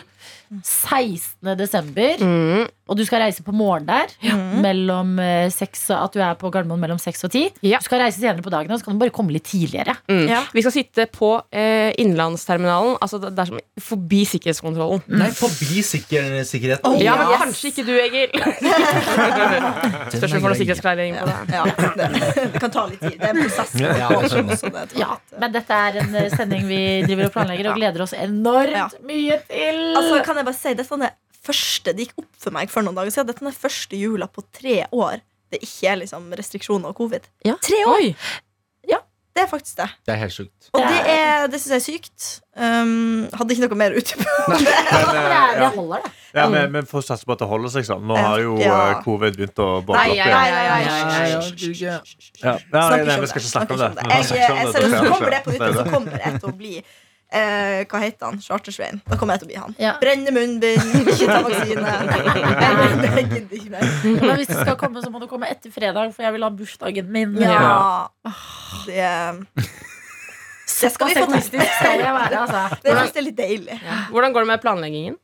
[0.63, 1.55] 16.
[1.57, 2.67] desember, Mm.
[2.87, 4.07] og du skal reise på morgen der,
[4.61, 5.17] mellom
[5.51, 7.49] 6, at du er på Gardermoen mellom seks og ti.
[7.65, 7.79] Ja.
[7.81, 9.95] Du skal reise senere på dagen, og så kan du bare komme litt tidligere.
[10.09, 10.27] Mm.
[10.29, 10.43] Ja.
[10.53, 15.01] Vi skal sitte på eh, innenlandsterminalen, altså det er som forbi sikkerhetskontrollen.
[15.07, 16.99] Nei, forbi sikker sikkerheten.
[17.01, 17.41] Ja, men Yes.
[17.41, 18.29] kanskje ikke du, Egil.
[20.15, 21.37] Spørs om du får noe sikkerhetsklarering på det.
[21.55, 22.07] Ja, det,
[22.53, 23.17] det kan ta litt tid.
[23.19, 23.73] Det er en prosess.
[23.81, 23.89] Ja.
[23.95, 25.39] Det Ja, eh.
[25.41, 28.87] men dette er en eh, sending vi driver og planlegger og gleder oss enormt Ja.
[29.07, 29.81] mye til.
[29.97, 31.13] Altså, kan jeg bare si, dette er det
[31.45, 33.27] første Det gikk opp for meg for noen dager siden.
[33.29, 35.21] Dette er den første jula på tre år
[35.53, 37.27] det ikke er liksom restriksjoner og covid.
[37.45, 37.53] Ja.
[37.63, 37.99] Tre år!
[38.01, 38.15] Oi.
[39.35, 39.85] Det er faktisk det.
[40.07, 40.67] Det er helt sjukt.
[40.71, 42.27] Og det, er, det syns jeg er sykt.
[42.55, 44.23] Um, hadde ikke noe mer å utdype.
[44.53, 45.67] Men, det, eh, ja.
[45.75, 46.11] holder, det.
[46.37, 48.05] Ja, men, men får satse på at det holder seg sånn.
[48.07, 48.77] Nå har jo Ja.
[48.93, 50.35] eh, covid begynt å boble Nei, opp nei, igjen.
[50.35, 51.83] nei, nei, nei, nei, nei, nei.
[51.83, 51.97] Ja.
[51.99, 53.51] Nei, Snakker nei, ikke om vi skal ikke det.
[53.51, 53.89] snakke om det.
[53.91, 56.47] Jeg, snakke om jeg, Det så er kommer det på nytt, så kommer det til
[56.47, 56.73] å bli
[57.35, 58.39] eh, Hva heter han?
[58.43, 59.01] Chartersveien.
[59.05, 59.75] Da kommer jeg til å bli han.
[59.81, 59.93] Ja.
[60.01, 61.95] Brenne munnbind, ikke ta vaksine.
[62.61, 63.89] Jeg- jeg gidder ikke mer.
[64.25, 66.49] Men hvis du skal komme, så må du komme etter fredag, for jeg vil ha
[66.49, 67.35] bursdagen min.
[67.41, 68.07] Ja.
[68.87, 69.11] Det
[70.75, 72.63] Det skal vi fantastisk skal jeg være, altså.
[72.83, 73.77] Det synes jeg er litt deilig.
[74.11, 75.15] Hvordan går det med planleggingen?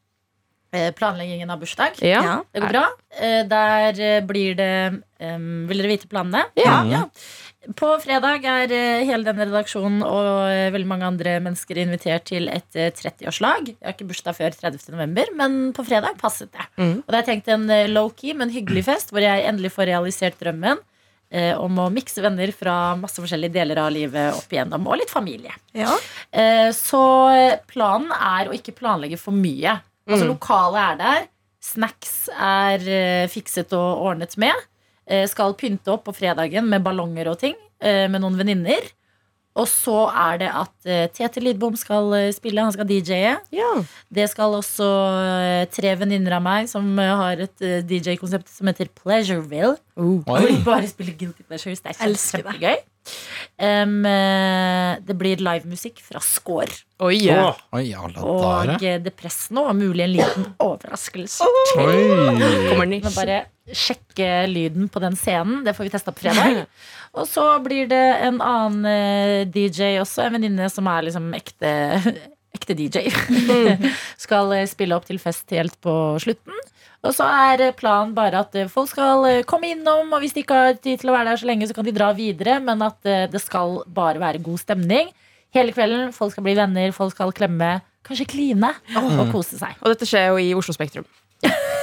[0.72, 1.98] Eh, Planleggingen av bursdag.
[2.00, 2.22] Ja.
[2.24, 2.36] Ja.
[2.56, 2.84] Det går bra.
[3.20, 6.46] Eh, Der eh, blir det um, Vil dere vite planene?
[6.56, 6.78] Ja.
[6.88, 7.02] Ja.
[7.78, 12.48] På fredag er eh, hele denne redaksjonen og eh, veldig mange andre mennesker invitert til
[12.50, 13.68] et eh, 30-årslag.
[13.76, 14.88] Jeg har ikke bursdag før 30.
[14.96, 16.66] november, men på fredag passet det.
[16.82, 16.96] Mm.
[17.06, 20.40] Og det er tenkt en eh, low-key, men hyggelig fest, hvor jeg endelig får realisert
[20.42, 20.82] drømmen
[21.30, 25.14] eh, om å mikse venner fra masse forskjellige deler av livet opp igjennom, og litt
[25.14, 25.54] familie.
[25.78, 25.94] Ja.
[26.34, 27.04] Eh, Så
[27.36, 29.78] eh, planen er å ikke planlegge for mye.
[30.10, 30.32] Altså Mm.
[30.34, 31.30] Lokalet er der.
[31.62, 34.58] Snacks er eh, fikset og ordnet med.
[35.12, 38.86] Eh, Skal pynte opp på fredagen med ballonger og ting eh, med noen venninner.
[39.60, 42.64] Og så er det at eh, Tete Lidbom skal spille.
[42.64, 43.34] Han skal DJ-e.
[43.52, 43.72] Ja.
[44.08, 44.88] Det skal også
[45.76, 49.76] tre venninner av meg som har et DJ-konsept som heter Pleasureville.
[50.00, 51.84] Hvor de bare spiller Guilty Pleasures.
[51.84, 52.56] Det er Elsker det.
[52.56, 52.80] kjempegøy.
[53.62, 56.72] Eh, det blir livemusikk fra Skår.
[57.02, 57.18] Oi.
[57.26, 57.52] ja.
[57.74, 57.88] Oi,
[58.22, 61.48] Og Depress nå, mulig en liten overraskelse.
[61.78, 61.96] Oi.
[62.70, 63.16] Kommer Men nyss.
[63.16, 63.40] bare
[63.72, 65.64] sjekke lyden på den scenen.
[65.66, 66.66] Det får vi testa på fredag.
[67.18, 71.74] Og så blir det en annen eh, DJ også, en venninne som er liksom ekte,
[72.72, 73.92] ekte DJ.
[74.26, 76.58] skal eh, spille opp til fest helt på slutten.
[77.02, 80.46] Og så er eh, planen bare at eh, folk skal komme innom, og hvis de
[80.46, 82.82] ikke har tid til å være der så lenge, så kan de dra videre, men
[82.86, 85.12] at det skal bare være god stemning.
[85.52, 86.14] Hele kvelden.
[86.16, 89.76] Folk skal bli venner, folk skal klemme, kanskje kline og kose seg.
[89.82, 91.08] Og dette skjer jo i Oslo Spektrum.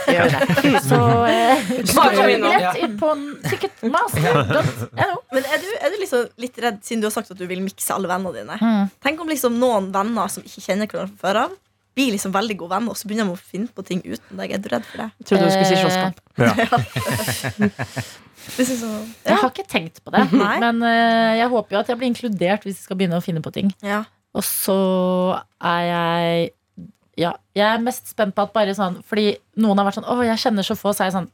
[0.09, 1.63] Så eh,
[1.95, 2.51] Bare kom innom.
[2.55, 3.13] billett på
[3.49, 5.15] ticketmaster.no.
[5.35, 7.63] Men er du, er du liksom litt redd, siden du har sagt at du vil
[7.65, 8.59] mikse alle vennene dine?
[8.61, 8.93] Mm.
[9.05, 11.57] Tenk om liksom noen venner som ikke kjenner hverandre fra før av,
[11.99, 14.53] blir liksom veldig gode venner, og så begynner de å finne på ting uten deg.
[14.55, 15.09] Er du redd for det?
[15.27, 16.19] Trodde du skulle si slåsskamp.
[18.49, 18.63] Ja.
[18.65, 20.55] synes jeg, Jeg har ikke tenkt på det, Nei.
[20.63, 23.43] men eh, jeg håper jo at jeg blir inkludert hvis jeg skal begynne å finne
[23.45, 23.69] på ting.
[23.85, 24.05] Ja.
[24.37, 24.77] Og så
[25.65, 26.47] er jeg
[27.19, 30.15] Ja, jeg er mest spent på at bare sånn Fordi noen har vært sånn Å,
[30.23, 31.31] jeg kjenner så få, så er jeg sånn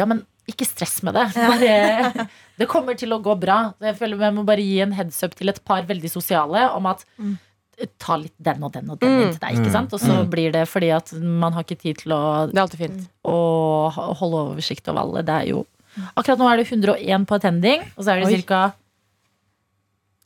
[0.00, 1.26] Ja, men ikke stress med det.
[1.36, 2.26] Bare,
[2.58, 3.58] det kommer til å gå bra.
[3.84, 6.86] Jeg føler Vi må bare gi en heads up til et par veldig sosiale om
[6.90, 7.36] at Mm.
[7.98, 9.20] Ta litt den og den og den Mm.
[9.22, 9.92] inn til deg, ikke sant?
[9.96, 12.18] Og så blir det fordi at man har ikke tid til å
[12.50, 13.06] Det er alltid fint.
[13.24, 13.36] å
[14.20, 15.22] holde oversikt over alle.
[15.26, 15.62] Det er jo
[16.16, 18.60] Akkurat nå er det 101 på attending, og så er det ca.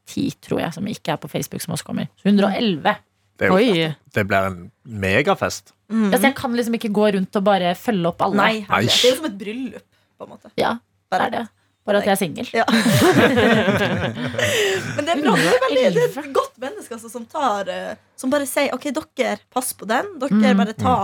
[0.07, 2.07] 10, tror jeg, som ikke er på Facebook, som også kommer.
[2.20, 2.96] Så 111.
[3.40, 5.75] det, jo, det blir en megafest.
[5.92, 6.09] Mm.
[6.12, 8.38] Altså, jeg kan liksom ikke gå rundt og bare følge opp alle.
[8.40, 8.81] Nei, Nei.
[8.88, 9.85] det er jo som et bryllup,
[10.16, 10.51] på en måte.
[10.59, 10.72] Ja,
[11.12, 11.44] det er det.
[11.87, 12.49] Bare at jeg er singel.
[12.51, 12.64] Ja.
[14.96, 15.35] Men det er bra.
[15.38, 18.75] Det er, veldig, det er et godt menneske altså, som, tar, eh, som bare sier
[18.75, 20.09] OK, dere, pass på den.
[20.22, 20.59] Dere Mm.
[20.64, 20.96] bare ta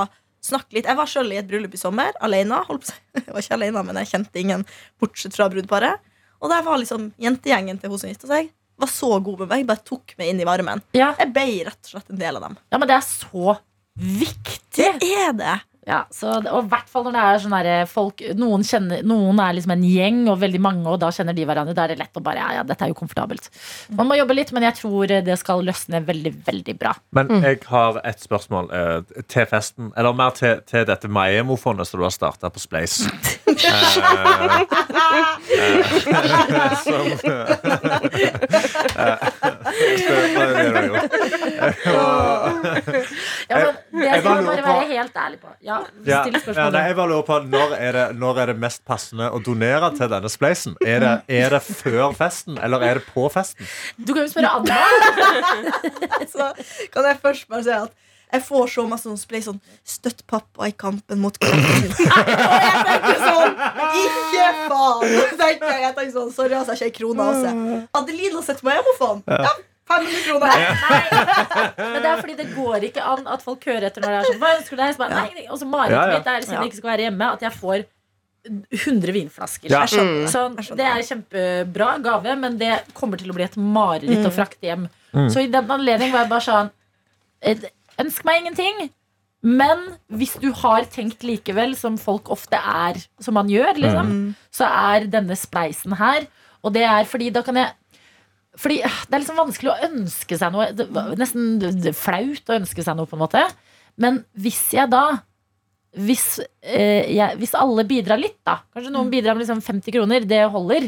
[0.42, 0.88] Snakk litt.
[0.90, 2.56] Jeg var selv i et bryllup i sommer, alene.
[2.66, 2.94] Holdt på å.
[3.28, 4.64] Jeg var ikke alene, men jeg kjente ingen
[4.98, 6.00] bortsett fra brudeparet.
[6.42, 8.48] Og der var liksom jentegjengen til hun som gifta seg,
[8.82, 9.66] var så god med meg.
[9.68, 10.82] Bare tok meg inn i varmen.
[10.96, 11.12] Ja.
[11.18, 12.56] Jeg ble rett og slett en del av dem.
[12.72, 13.56] ja, men det er så
[13.98, 14.88] viktig.
[15.00, 15.58] Det er det.
[15.86, 19.40] Ja, så, og i hvert fall når det er sånn derre folk noen, kjenner, noen
[19.42, 21.74] er liksom en gjeng, og veldig mange, og da kjenner de hverandre.
[21.74, 23.48] Da er det lett å bare Ja, ja, dette er jo komfortabelt.
[23.98, 26.94] Man må jobbe litt, men jeg tror det skal løsne veldig, veldig bra.
[27.18, 29.90] Men jeg har et spørsmål eh, til festen.
[29.98, 32.62] Eller mer til, til dette Maiemo-fondet som du har starta på.
[32.62, 34.62] Eh, eh,
[43.48, 45.48] eh, er men jeg skal bare bare lurer på- være helt ærlig på.
[45.62, 48.58] Ja, Ja, ja, ja, nei, jeg bare lurer på Når er, det, når er det
[48.62, 50.76] mest passende å donere til denne spleisen?
[50.84, 53.68] Er det, er det før festen, eller er det på festen?
[53.96, 54.80] Du kan jo spørre Anna.
[56.32, 56.52] Så
[56.92, 58.00] kan jeg først bare si at
[58.32, 61.90] jeg får så masse sånn spleis sånn Støtt pappa i kampen mot kreften.
[62.52, 63.58] og jeg tenker sånn
[64.04, 65.18] Ikke faen!
[65.42, 67.60] Tenker jeg, jeg tenker sånn, Sorry, altså, jeg har ikke ei krone av seg.
[68.00, 69.20] Adeline har sett på faen.
[69.28, 69.52] Ja,
[69.92, 70.48] 500 kroner.
[70.82, 74.20] Nei, men det er fordi det går ikke an at folk hører etter når det
[74.20, 74.94] er sånn Hva ønsker du deg?
[74.96, 75.44] Så bare, nei.
[75.48, 77.84] Og så marerittet mitt er siden jeg ikke skal være hjemme, at jeg får
[78.42, 79.70] 100 vinflasker.
[79.70, 79.84] Ja.
[79.86, 80.26] Jeg.
[80.32, 84.66] Så det er kjempebra gave, men det kommer til å bli et mareritt å frakte
[84.66, 84.88] hjem.
[85.12, 85.28] Mm.
[85.30, 86.72] Så i den anledning var jeg bare sånn
[88.02, 88.90] Ønsk meg ingenting.
[89.42, 89.80] Men
[90.14, 94.34] hvis du har tenkt likevel, som folk ofte er, som man gjør, liksom, Mm.
[94.54, 96.26] så er denne spleisen her.
[96.62, 97.72] Og det er fordi da kan jeg
[98.58, 100.66] fordi øh, Det er liksom vanskelig å ønske seg noe.
[100.76, 101.60] Det var Nesten
[101.96, 103.42] flaut å ønske seg noe, på en måte.
[103.96, 105.20] Men hvis jeg da
[105.92, 110.24] Hvis, eh, jeg, hvis alle bidrar litt, da kanskje noen bidrar med liksom 50 kroner,
[110.24, 110.86] det holder,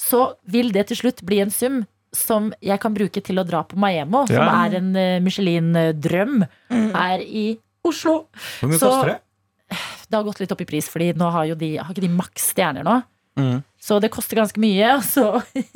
[0.00, 1.82] så vil det til slutt bli en sum
[2.16, 7.20] som jeg kan bruke til å dra på Maemo, som er en eh, Michelin-drøm her
[7.20, 8.28] i Oslo.
[8.62, 9.20] Hvor mye Så- koster det?
[10.08, 12.12] Det har gått litt opp i pris, Fordi nå har jo de, har ikke de
[12.16, 13.02] maks stjerner nå.
[13.36, 13.56] Mm.
[13.86, 14.88] Så det koster ganske mye.
[14.98, 15.26] Og så,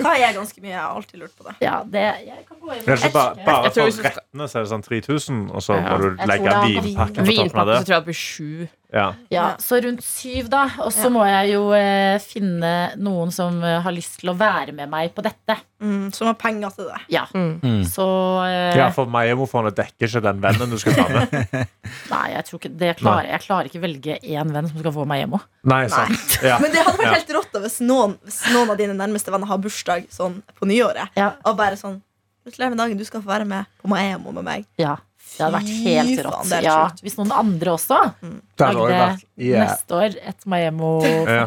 [0.03, 0.73] Hva er ganske mye?
[0.73, 1.55] Jeg har alltid lurt på det.
[1.63, 4.67] ja, det, jeg kan gå inn Det er ikke bare, bare for rettene så er
[4.67, 5.87] det sånn 3000, og så Ja.
[5.95, 8.69] må du legge vinpakken på toppen av Vinpakke så tror jeg det blir sju.
[8.93, 9.15] Ja.
[9.31, 10.65] Ja, så rundt syv, da.
[10.83, 11.11] Og så Ja.
[11.15, 15.13] må jeg jo eh, finne noen som eh, har lyst til å være med meg
[15.15, 15.57] på dette.
[15.81, 16.99] Mm, som har penger til det.
[17.15, 17.23] Ja.
[17.33, 17.61] Mm.
[17.63, 17.85] Mm.
[17.87, 18.05] Så
[18.49, 21.31] eh, ja, for Maimo-fondet dekker ikke den vennen du skal ta med.
[22.15, 23.45] Nei, jeg tror ikke det klarer jeg.
[23.47, 25.47] klarer ikke velge én venn som skal få meg hjem òg.
[25.71, 26.39] Nei, sant.
[26.43, 26.59] Ja.
[26.59, 27.17] Men det hadde vært Ja.
[27.21, 30.67] helt rått da, hvis noen, hvis noen av dine nærmeste venner har bursdag sånn på
[30.67, 31.15] nyåret.
[31.17, 31.33] Ja.
[31.47, 32.01] Og bare sånn
[32.41, 34.63] Gratulerer med dagen, du skal få være med på Maemo med meg.
[34.81, 34.95] Ja.
[35.37, 36.53] Det hadde vært helt rått.
[36.65, 39.65] Ja, hvis noen andre også også lagde yeah.
[39.67, 40.91] neste år et Miami
[41.31, 41.47] Ja.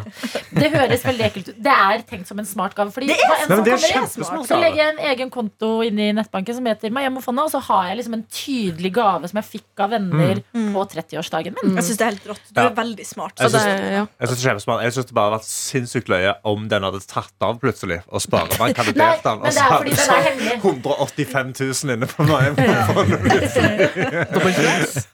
[0.54, 1.60] Det høres veldig ekkelt ut.
[1.64, 2.92] Det er tenkt som en smart gave.
[2.94, 6.00] Fordi Det er en som det er kjempesmart så legger jeg en egen konto inn
[6.00, 9.50] i nettbanken som heter Miami-fondet, og så har jeg liksom en tydelig gave som jeg
[9.50, 10.74] fikk av venner Mm.
[10.74, 11.76] på 30-årsdagen min.
[11.78, 12.42] Jeg syns det er helt rått.
[12.54, 12.68] Du Ja.
[12.68, 13.40] er veldig smart.
[13.40, 14.06] Jeg syns ja.
[14.20, 18.02] Det det bare hadde vært sinnssykt løye om den hadde tatt av plutselig.
[18.10, 19.40] Og Sparebank hadde delt den.
[19.40, 20.58] Og det så hadde hemmelig.
[20.64, 23.20] 185 000 inne på Miami-fondet.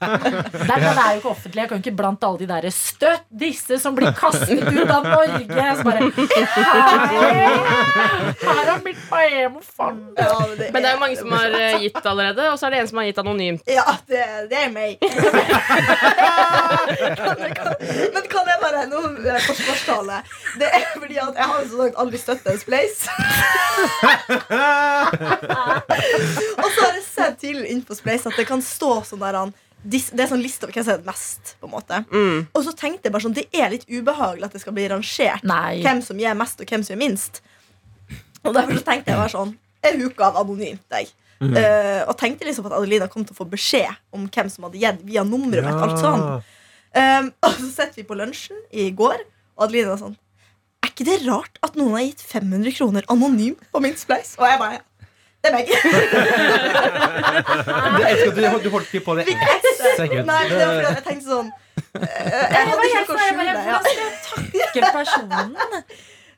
[0.00, 1.60] Den er jo ikke offentlig.
[1.60, 5.04] Jeg kan jo ikke blant alle de der Støtt disse som blir kastet ut av
[5.04, 5.76] Norge!
[5.76, 6.00] Så bare
[8.40, 10.00] Her har mitt Maemo-fond.
[10.16, 12.66] Ja, men, det Men det er jo mange som har eh, gitt allerede, og så
[12.66, 13.62] er det en som har gitt anonymt.
[13.66, 14.90] Ja, det, det er meg.
[17.20, 17.68] kan, kan,
[18.14, 18.98] men kan jeg bare Nå
[19.30, 20.16] er forsvarstale.
[20.60, 22.96] Det er fordi at jeg har så langt aldri støttet en spleis.
[26.60, 29.34] Og så har jeg sett tidligere inn på Spleis at det kan stå sånn der
[29.38, 29.50] han
[29.82, 31.54] det er sånn liste over hvem som er mest.
[31.60, 32.46] på en måte Mm.
[32.54, 35.42] Og så tenkte jeg bare sånn Det er litt ubehagelig at det skal bli rangert
[35.44, 35.80] Nei.
[35.82, 37.40] hvem som gir mest, og hvem som gir minst.
[38.44, 41.08] Og derfor så tenkte jeg bare sånn Jeg huka av anonymt, jeg.
[41.40, 44.76] Eh, og tenkte liksom at Adelina kom til å få beskjed om hvem som hadde
[44.82, 45.82] gitt via nummeret mitt.
[45.86, 46.24] alt sånn
[47.00, 49.22] um, Og så sitter vi på lunsjen i går,
[49.56, 50.18] og Adelina er sånn
[50.84, 54.34] Er ikke det rart at noen har gitt 500 kroner anonymt på min spleis?
[54.36, 54.82] Og jeg bare
[55.40, 55.66] Det er meg.
[58.00, 60.26] Det, du, du holdt ikke på det ett sekund.
[60.28, 62.06] Nei, det var fordi jeg tenkte sånn eh,
[62.52, 63.52] Jeg hadde ikke noe å skjule.
[63.66, 65.46] Hvordan skal jeg takke personen?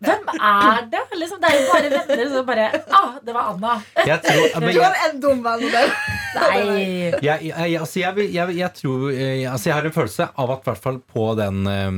[0.03, 1.01] Hvem er det?
[1.15, 2.65] Liksom, det er jo bare venner som bare
[2.99, 3.75] Ah, det var Anna.
[4.03, 5.63] Jeg tror, men Du var en dum venn.
[6.39, 6.63] Nei.
[6.65, 10.25] jeg, jeg, jeg, altså jeg, vil- jeg, jeg tror eh, altså Jeg har en følelse
[10.43, 11.91] av at i hvert fall på den eh,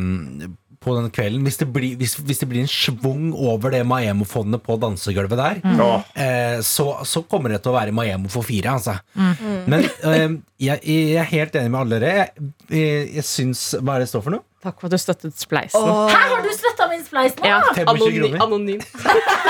[0.85, 4.62] På den kvelden Hvis det blir, hvis, hvis det blir en schwung over det Maemo-fondet
[4.64, 5.81] på dansegulvet der, mm.
[6.20, 8.77] eh, så, så kommer det til å være Maemo for fire.
[8.77, 8.99] Altså.
[9.16, 10.27] Men eh,
[10.62, 12.14] jeg, jeg er helt enig med alle dere.
[12.20, 14.44] Jeg, jeg, jeg syns Hva er det det står for noe?
[14.64, 15.81] Takk for at du støttet Spleisen.
[15.81, 16.09] Åh.
[16.09, 17.49] Her har du støtta min spleis nå!
[17.49, 19.40] Ja, 25 anony kroner.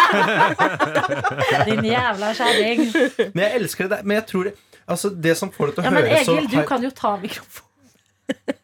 [1.68, 2.82] Din jævla kjerring.
[3.30, 4.00] Men jeg elsker det.
[4.02, 6.34] Men jeg tror det Altså det som får det til å Ja, men høres så
[6.36, 8.58] Egil, du kan jo ta mikrofonen.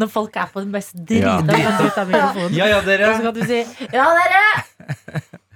[0.00, 1.42] Når folk er på den mest drita, Ja.
[1.44, 2.54] kan du ta mikrofonen.
[2.56, 3.20] Ja, ja, Og så dere.
[3.22, 3.58] kan du si
[3.92, 4.42] Ja, dere!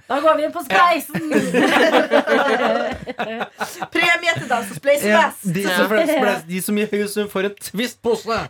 [0.09, 1.21] Da går vi inn på spleisen!
[3.93, 5.87] Premie til den som spleiser Ja, de, som,
[6.49, 8.37] de som gir høy sum, får en Twist-pose.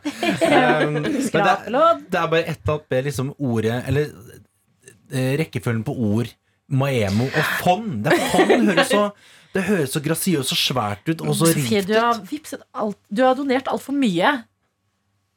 [0.49, 1.39] Um, det, det
[2.19, 4.05] er bare ett med liksom ordet Eller
[5.11, 6.27] eh, rekkefølgen på ord
[6.69, 8.03] Maemo og fond.
[8.05, 9.03] Det er fond høres så
[9.55, 11.87] Det høres så grasiøst og svært ut og så rikt ut.
[11.89, 14.29] du har, vipset alt, du har donert altfor mye.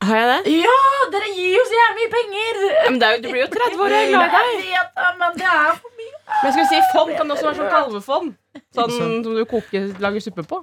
[0.02, 0.52] Har jeg det?
[0.58, 0.76] Ja,
[1.12, 2.60] dere gir jo så jævlig mye penger!
[2.88, 4.46] Men det er jo, du blir jo 30 år, jeg er glad i deg.
[4.72, 6.14] Jeg vet det, men det er for mye.
[6.32, 8.32] Men jeg skulle si fond kan også være sånn kalvefond.
[8.76, 10.58] Sånn som du koker, lager suppe på.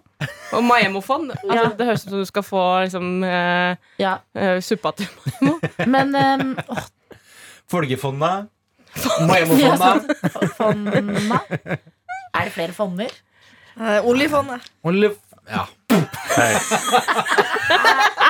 [0.58, 1.32] Og Maemo-fond.
[1.38, 1.66] Altså, Ja.
[1.80, 5.08] Det høres ut som du skal få liksom, eh, Ja, eh, suppa til
[5.94, 6.84] men um, åh,
[7.70, 8.50] Folkefondet.
[9.06, 10.30] ja, Maemo-fondet.
[10.36, 13.14] sånn, Fondene Er det flere fonder?
[13.80, 14.66] Eh, oljefondet.
[14.84, 15.14] Olje...
[15.50, 15.68] Ja.
[15.90, 16.54] Hei.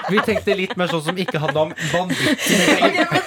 [0.10, 2.16] Vi tenkte litt mer sånn som ikke handla om men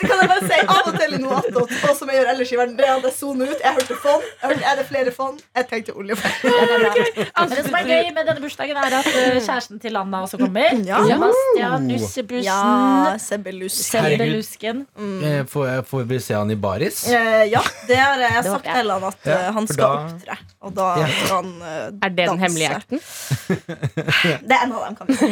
[0.03, 2.51] kan jeg bare si Av og til i noe attåt, og som jeg gjør ellers
[2.53, 3.61] i verden, det er at jeg soner ut.
[3.63, 4.25] Jeg hørte fond.
[4.41, 5.43] Jeg hørte, er det flere fond?
[5.59, 6.33] Jeg tenkte oljefond.
[7.33, 10.39] Ja, det som er gøy med denne bursdagen, er at uh, kjæresten til Anna også
[10.41, 10.75] kommer.
[10.87, 10.99] Ja.
[11.07, 12.47] Sebastian Nussebussen.
[12.47, 13.87] Ja, Sebbelusken.
[13.87, 14.83] Selbelusken.
[14.99, 17.03] Eh, Får, får vi se han i baris?
[17.11, 20.39] Eh, ja, det har jeg sagt til han at Ja, eh, han skal da- opptre.
[20.63, 21.07] Og da Ja.
[21.11, 21.99] skal han danse.
[22.03, 23.01] Er det den hemmelige akten?
[24.49, 25.31] Det er en av dem, kan vi si.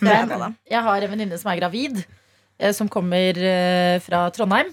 [0.00, 0.54] Det er en av dem.
[0.70, 2.02] Jeg har en venninne som er gravid.
[2.58, 4.70] eh, Som kommer eh, fra Trondheim.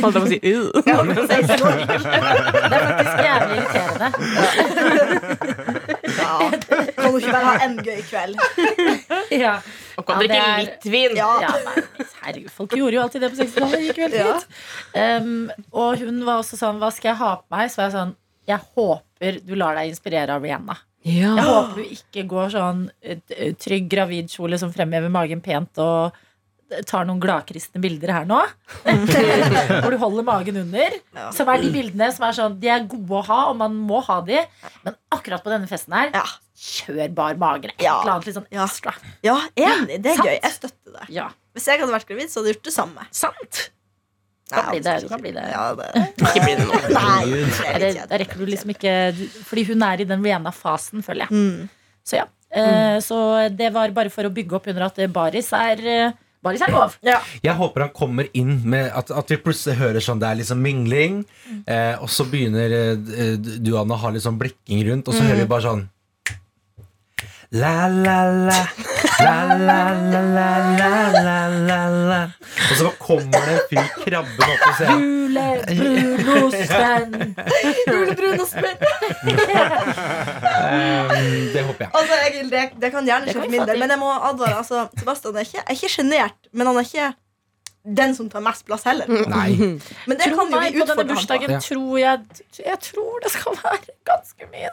[0.00, 0.38] Holdt jeg på å si.
[0.50, 0.70] «Uh».
[0.80, 1.86] Snork.
[1.90, 1.96] Det
[2.70, 4.08] er faktisk jævlig irriterende.
[6.10, 6.50] Ja.
[6.96, 8.36] Kan du ikke bare ha en gøy kveld?
[9.34, 9.54] Ja.
[9.98, 11.16] Og kan Ja, drikke er- litt vin.
[11.18, 11.30] Ja.
[11.44, 11.84] Ja, nei,
[12.22, 13.80] herregud, folk gjorde jo alltid det på 60-tallet.
[13.88, 14.36] Gikk jo Ja.
[15.20, 17.70] Um, og hun var også sånn Hva skal jeg ha på meg?
[17.70, 18.14] Så var jeg sånn
[18.48, 20.76] Jeg håper du lar deg inspirere av Rihanna.
[21.04, 26.12] Jeg håper du ikke går sånn eh, trygg gravidkjole som fremhever magen pent og
[26.86, 28.36] tar noen gladkristne bilder her nå.
[29.82, 30.94] hvor du holder magen under.
[31.16, 31.30] Ja.
[31.34, 33.98] Som er de bildene som er sånn De er gode å ha, og man må
[34.06, 34.44] ha de.
[34.84, 36.22] Men akkurat på denne festen her, Ja.
[36.60, 37.72] kjør bar mage.
[37.72, 38.00] Et Ja.
[38.02, 38.66] eller annet litt sånn Ja.
[38.68, 38.94] ekstra.
[39.24, 40.02] Ja, enig.
[40.02, 40.28] Det er sant.
[40.28, 40.38] gøy.
[40.42, 41.08] Jeg støtter det.
[41.16, 43.06] Ja, Hvis jeg hadde vært gravid, så hadde jeg gjort det samme.
[43.10, 43.69] sant.
[44.50, 44.94] Kan bli det.
[45.08, 45.44] kan bli det.
[45.52, 45.90] Ja, det.
[46.24, 46.80] Ikke bli det nå.
[46.96, 47.44] Nei,
[47.80, 51.26] det det, da rekker du liksom ikke du- Fordi hun er i den Rihanna-fasen, føler
[51.28, 51.30] jeg.
[51.30, 51.68] Mm.
[52.06, 52.26] Så ja.
[52.50, 53.20] Eh, så
[53.54, 56.94] det var bare for å bygge opp under at baris er eh, Baris er lov.
[57.04, 60.62] Jeg håper han kommer inn med at, at vi plutselig hører sånn Det er liksom
[60.64, 61.18] mingling,
[61.68, 65.20] eh, og så begynner eh, du Anna å ha litt sånn blikking rundt, og så
[65.26, 65.82] hører vi bare sånn
[67.50, 68.62] La-la-la,
[69.18, 72.30] la-la-la-la-la-la la.
[72.70, 74.94] Og så kommer det en fyr krabbende opp og sier
[75.74, 77.10] Julebrunosten.
[77.88, 78.76] Julebrunosten.
[80.60, 81.10] Ehm,
[81.50, 81.90] det håper jeg.
[81.90, 84.54] Altså, Egil, det, det kan gjerne skje for min del, men jeg må advare.
[84.62, 87.10] Altså, Sebastian er ikke, er ikke sjenert, men han er ikke
[87.82, 89.08] den som tar mest plass heller.
[89.08, 89.54] Nei.
[90.06, 91.60] Men det kan jo meg, vi på denne utfordre han bursdagen Ja.
[91.64, 92.20] tror jeg
[92.60, 94.68] Jeg tror det skal være ganske mye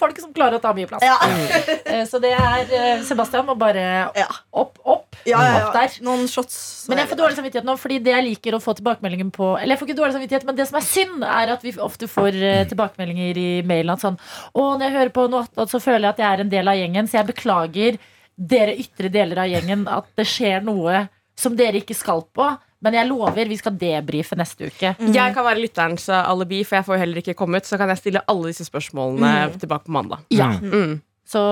[0.00, 1.02] folk som klarer å ta mye plass.
[1.04, 1.18] Ja.
[1.90, 4.12] Eh, Så det er eh, Sebastian må bare
[4.52, 5.16] opp, opp.
[5.26, 5.96] Ja, ja, Opp der.
[6.06, 6.86] Noen shots.
[6.88, 9.74] Men jeg får dårlig samvittighet nå, fordi det jeg liker å få tilbakemeldingen på Eller
[9.74, 12.38] jeg får ikke dårlig samvittighet, men det som er synd, er at vi ofte får
[12.38, 14.16] eh, tilbakemeldinger i mailen at sånn
[14.54, 16.78] Å, når jeg hører på noe så føler jeg at jeg er en del av
[16.78, 17.98] gjengen, så jeg beklager
[18.40, 21.02] dere ytre deler av gjengen at det skjer noe
[21.40, 22.46] som dere ikke skal på.
[22.84, 24.94] Men jeg lover, vi skal debrife neste uke.
[25.12, 27.66] Jeg kan være lytterens eh, alibi, for jeg får jo heller ikke kommet.
[27.68, 30.22] Så kan jeg stille alle disse spørsmålene tilbake på mandag.
[30.32, 30.94] Ja, Mm.
[31.28, 31.42] så,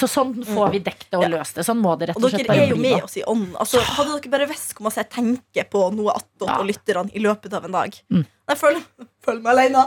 [0.00, 1.66] så sånn får vi dekket og løst det.
[1.68, 3.02] Sånn må det rett Og og slett dere er jo med da.
[3.04, 3.52] oss i ånden.
[3.60, 6.56] Altså, hadde dere bare visst hvor masse jeg tenker på noe attåt Ja.
[6.62, 7.98] og lytterne i løpet av en dag.
[8.10, 8.24] Mm.
[8.52, 8.82] Jeg føler,
[9.24, 9.84] føler meg alene,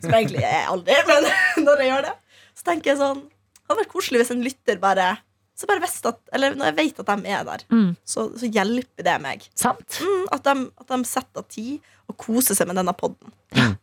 [0.00, 1.28] som egentlig jeg aldri er, men
[1.68, 2.14] når jeg gjør det,
[2.56, 5.06] så tenker jeg sånn Det hadde vært koselig hvis en lytter bare
[5.54, 7.92] så bare visste at, eller Når jeg vet at de er der, Mm.
[8.04, 9.46] så, så hjelper det meg.
[9.54, 10.00] Sant?
[10.02, 11.78] Mm, at, de, at de setter av tid
[12.10, 13.32] og koser seg med denne podden.
[13.54, 13.76] Mm.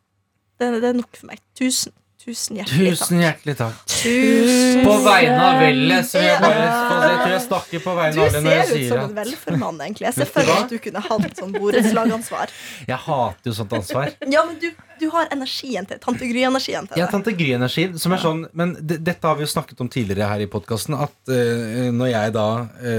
[0.60, 1.40] Det, det er nok for meg.
[1.58, 3.00] Tusen, tusen hjertelig takk.
[3.08, 3.80] Tusen hjertelig takk.
[3.90, 4.84] Tusen.
[4.86, 8.26] På vegne av vellet, så vil jeg bare Jeg tror jeg snakker på Du vegne
[8.28, 10.06] av det når ser ut som en velformann, egentlig.
[10.12, 12.54] Jeg ser for meg at du kunne hatt sånn borettslagansvar.
[12.92, 14.14] Jeg hater jo sånt ansvar.
[14.36, 14.70] Ja, men du,
[15.02, 17.12] du har energien til Tante Gry-energien til Ja, det.
[17.14, 20.50] Tante Gry-energi, som er sånn Men dette har vi jo snakket om tidligere her i
[20.52, 20.96] podkasten.
[20.96, 22.46] At uh, når jeg da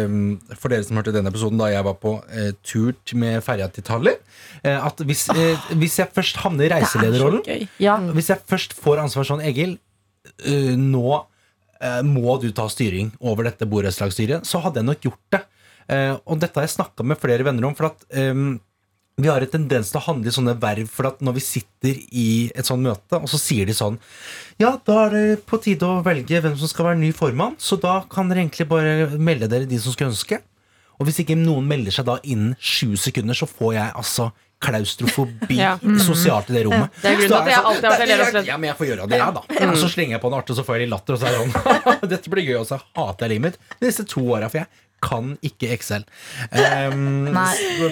[0.06, 0.16] um,
[0.58, 3.86] For dere som hørte denne episoden, da jeg var på uh, tur med ferja til
[3.86, 7.98] Tallinn uh, At hvis, eh, hvis jeg først havner i reiselederrollen Ja.
[8.12, 9.78] Hvis jeg først får ansvar sånn Egil,
[10.44, 11.22] eh, nå
[12.06, 15.40] må du ta styring over dette borettslagsstyret, så hadde jeg nok gjort det.
[15.90, 17.74] Eh, og dette har jeg snakka med flere venner om.
[17.78, 18.32] For at eh,
[19.20, 21.98] vi har en tendens til å handle i sånne verv for at når vi sitter
[22.16, 23.98] i et sånt møte, og så sier de sånn
[24.62, 27.76] Ja, da er det på tide å velge hvem som skal være ny formann, så
[27.80, 30.40] da kan dere egentlig bare melde dere de som skulle ønske.
[31.00, 34.30] Og hvis ikke noen melder seg da innen sju sekunder, så får jeg altså
[34.62, 35.72] klaustrofobi Ja.
[35.98, 36.92] sosialt i det rommet.
[37.02, 38.46] Det er grunnen til at jeg alltid har vært elev og slett.
[38.48, 39.42] Ja, men jeg får gjøre det, jeg, da.
[39.72, 41.28] Og så slenger jeg på en artig, og så får jeg litt latter, og så
[41.28, 44.48] er det sånn Dette blir gøy, og så hater jeg livet mitt disse to åra,
[44.52, 44.70] for jeg
[45.02, 46.06] kan ikke Excel.
[46.62, 47.28] Um,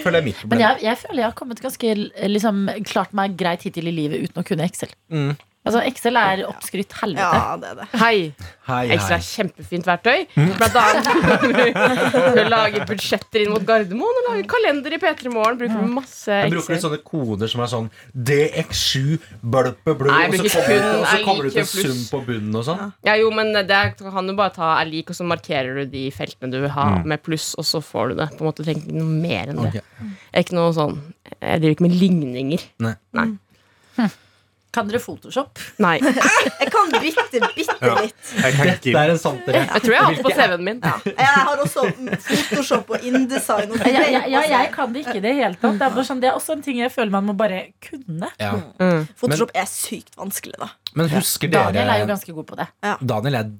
[0.02, 0.54] føler jeg mitt problem.
[0.54, 1.94] Men jeg, jeg føler jeg har kommet ganske
[2.30, 4.92] liksom, klart meg greit hittil i livet uten å kunne Excel.
[5.12, 5.34] Mm.
[5.60, 7.20] Altså, Excel er oppskrytt helvete.
[7.36, 7.86] Ja, det er det.
[8.00, 8.32] Hei.
[8.64, 10.22] Hei, Excel er kjempefint verktøy.
[10.56, 11.10] Blant annet
[12.14, 15.58] for å lage budsjetter inn mot Gardermoen og lage kalender i P3 Morgen.
[15.60, 19.18] Bruker du masse Jeg bruker litt sånne koder som er sånn DX7
[19.52, 22.22] bløppe blø, og så kommer, du til og så kommer det ut en sum på
[22.30, 22.82] bunnen og sånn.
[23.10, 26.06] Ja, jo, men det kan du bare ta er lik, og så markerer du de
[26.14, 28.30] feltene du vil ha med pluss, og så får du det.
[28.38, 29.84] På en måte trenger ikke noe mer enn det.
[29.84, 30.10] Okay.
[30.40, 30.96] Ikke noe sånn
[31.36, 32.66] Jeg driver ikke med ligninger.
[32.88, 32.96] Nei.
[33.20, 33.28] Nei.
[34.70, 35.58] Kan dere Photoshop?
[35.82, 35.96] Nei.
[36.60, 37.24] Jeg kan bitte,
[37.56, 38.14] bitte litt.
[38.38, 39.64] Dette er en sant dere.
[39.66, 40.78] Jeg tror jeg har det på CV-en min.
[41.08, 43.74] Jeg har også mm, Photoshop og InDesign.
[43.74, 45.80] Og Ja, ja, ja, jeg kan det ikke i det hele tatt.
[45.80, 48.30] Det er, bare sånn, det er også en ting jeg føler man må bare kunne.
[48.38, 48.52] Ja.
[48.78, 49.08] Mm.
[49.18, 50.70] Photoshop er sykt vanskelig, da.
[50.98, 52.66] Men husker Daniel er jo ganske god på det.
[53.00, 53.50] Daniel er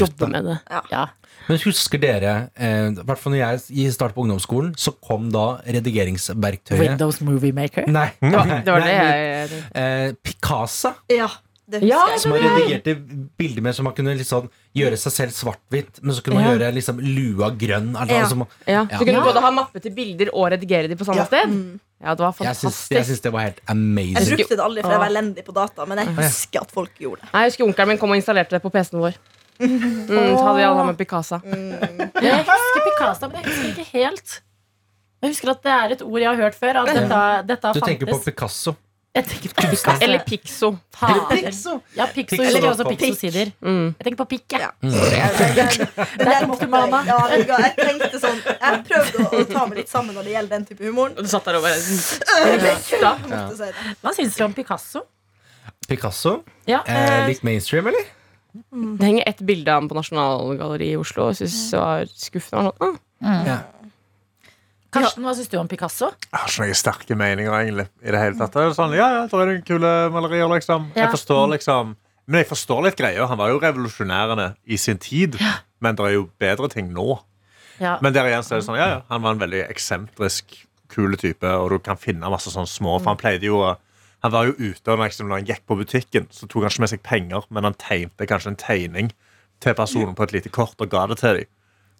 [0.00, 0.56] jobber med det.
[0.92, 1.04] Ja.
[1.48, 5.60] Men husker dere, eh, i hvert fall når jeg startet på ungdomsskolen, så kom da
[5.66, 7.88] redigeringsverktøyet Windows Movie Maker.
[7.90, 11.28] Nei, Det var, det, jeg eh, Picasa, Ja,
[11.70, 12.20] det Ja, jeg.
[12.20, 12.94] som man redigerte
[13.38, 16.52] bilder med, så man kunne liksom gjøre seg selv svart-hvitt, men så kunne man Ja.
[16.56, 17.92] gjøre liksom lua grønn.
[17.96, 18.22] Altså, Ja.
[18.24, 18.72] altså, man- ja.
[18.90, 18.98] Ja.
[18.98, 19.24] Du kunne Ja.
[19.24, 21.24] både ha mappe til bilder og redigere de på samme Ja.
[21.26, 21.78] sted.
[22.02, 22.90] Ja, det var fantastisk.
[22.90, 24.16] jeg syns det var helt amazing.
[24.16, 26.90] Jeg brukte det aldri, for jeg var elendig på data, men jeg husker at folk
[26.98, 27.28] gjorde det.
[27.32, 29.14] Jeg husker onkelen min kom og installerte det på PC-en vår.
[29.60, 31.40] Mm, så hadde vi alle sammen Picasa.
[32.22, 34.40] Jeg husker Picasa, men jeg husker ikke helt.
[35.22, 36.76] Jeg husker at det er et ord jeg har hørt før.
[36.80, 38.24] At dette, dette Du tenker på.
[38.24, 38.74] Picasso.
[39.10, 39.92] Jeg tenker på Pika.
[40.06, 40.68] Eller Pixo.
[41.00, 43.50] Ja, Pixo Pixo eller også Pixo-sider.
[43.60, 43.88] Mm.
[43.98, 44.60] Jeg tenker på pikk, jeg.
[44.60, 44.70] Ja.
[44.80, 44.90] Du.
[47.08, 50.54] Ja, jeg tenkte sånn Jeg prøvde å, å ta meg litt sammen når det gjelder
[50.54, 51.16] den type humoren.
[51.18, 51.74] Du satt der og bare
[53.02, 53.12] ja.
[54.04, 55.02] Hva syns du om Picasso?
[55.90, 56.36] Picasso.
[56.70, 56.84] Ja.
[56.86, 58.06] Eh, litt mainstream, eller?
[58.70, 61.28] Det henger ett bilde av ham på Nasjonalgalleriet i Oslo.
[61.32, 62.72] Jeg synes det var skuffende.
[62.78, 63.58] Sånn, Ja.
[64.90, 66.10] Karsten, hva syns du om Picasso?
[66.26, 67.86] Jeg har ikke noen sterke meninger, egentlig.
[68.02, 68.54] I det hele tatt.
[68.54, 70.88] Det er sånn, ja, ja, det er noen kule malerier, liksom.
[70.96, 71.04] Ja.
[71.04, 71.96] Jeg forstår liksom
[72.30, 73.26] Men jeg forstår litt greia.
[73.26, 75.38] Han var jo revolusjonærende i sin tid.
[75.82, 77.18] Men det er jo bedre ting nå.
[77.80, 77.96] Ja.
[78.04, 80.58] Men der igjen så er det sånn, ja, ja, han var en veldig eksentrisk,
[80.90, 83.76] kule type, og du kan finne masse sånne små For han pleide jo å
[84.24, 86.82] Han var jo ute og liksom, når han gikk på butikken, så tok han ikke
[86.84, 89.12] med seg penger, men han tegnte kanskje en tegning
[89.64, 91.48] til personen på et lite kort og ga det til dem.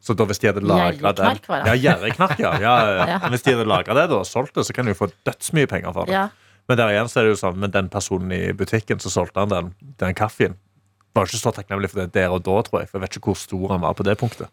[0.01, 1.83] Så da hvis de hadde lagra den Ja, det.
[1.85, 1.97] ja.
[2.41, 3.07] ja, ja.
[3.07, 3.19] Ja.
[3.29, 5.67] Hvis de hadde lagra det da, og solgt det, så kan de jo få dødsmye
[5.69, 6.15] penger for det.
[6.17, 6.29] Ja.
[6.69, 9.41] Men der igjen så er det jo sånn Men den personen i butikken som solgte
[9.43, 10.55] han den, den kaffen,
[11.15, 12.89] var ikke så takknemlig for det der og da, tror jeg.
[12.89, 14.49] For jeg vet ikke hvor stor han var på det punktet.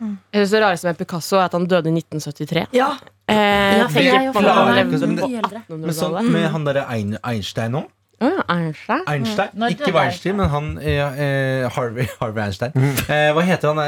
[0.00, 0.14] Mm.
[0.32, 2.66] Det rareste med Picasso er at han døde i 1973.
[2.72, 2.92] Ja,
[3.28, 3.34] Eh,
[3.78, 6.86] Ja, for jeg er jo på for han er men det- sånn med han derre
[7.28, 7.82] Einstein nå.
[8.20, 9.02] Å ja, Einstein.
[9.06, 9.68] Einstein, Mm.
[9.70, 12.72] Ikke Weinstein, men han ja, eh, Harvey, Harvey Einstein.
[13.08, 13.78] Eh, hva heter han?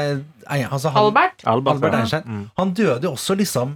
[0.47, 1.43] Eh, altså han Albert.
[1.45, 2.23] Albert Albert Einstein.
[2.25, 2.45] Mm.
[2.57, 3.73] Han døde jo også liksom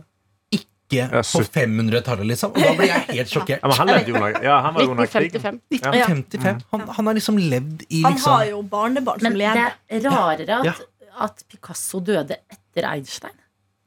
[0.55, 2.51] ikke Ja, på 500-tallet, liksom.
[2.55, 3.59] Og da blir jeg helt sjokkert.
[3.63, 5.59] Ja, men han levde jo under, ja, han var jo under krigen.
[5.73, 6.45] 1955.
[6.45, 6.55] Ja.
[6.71, 10.05] Han, han har liksom levd i Han liksom har jo barnebarn som Men det er
[10.07, 10.71] rarere Ja.
[10.71, 10.85] at,
[11.27, 13.35] at Picasso døde etter Einstein.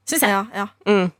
[0.09, 0.67] Syns jeg, Ja, ja.
[0.89, 1.13] Mm.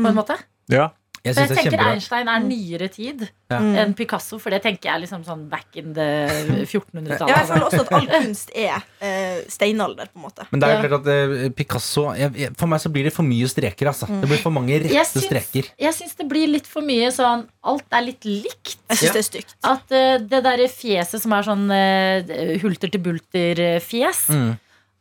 [0.00, 0.36] på en måte.
[0.72, 0.88] Ja.
[1.24, 1.92] Jeg jeg er tenker kjempebra.
[1.94, 3.58] Einstein er nyere tid Ja.
[3.80, 6.04] enn Picasso, for det tenker jeg liksom sånn back in the
[6.68, 7.30] 1400-tallet.
[7.32, 10.44] ja, jeg føler også at all kunst er uh, steinalder, på en måte.
[10.52, 13.14] Men det er jo klart at uh, Picasso jeg, jeg, For meg så blir det
[13.16, 13.88] for mye streker.
[13.88, 14.10] Altså.
[14.20, 15.70] Det blir for mange Jeg rette syns- streker.
[15.86, 18.76] Jeg syns det blir litt for mye sånn Alt er litt likt.
[18.92, 19.12] Jeg syns Ja.
[19.16, 19.56] det er stygt.
[19.64, 24.54] At uh, det derre fjeset som er sånn uh, hulter til bulter-fjes Mm.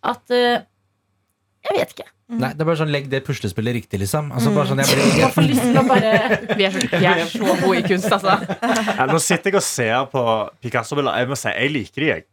[0.04, 2.08] At Jeg vet ikke.
[2.30, 4.32] Nei, det er bare sånn Legg det puslespillet riktig, liksom.
[4.34, 6.12] Altså, bare sånn, jeg blir, Jeg jeg, får lyst til å bare
[6.60, 8.38] Vi er, så, vi er så gode i kunst, altså.
[8.98, 10.24] Ja, nå sitter jeg og ser på
[10.64, 11.18] Picasso-bilder.
[11.20, 12.26] Jeg må si, jeg liker de, jeg.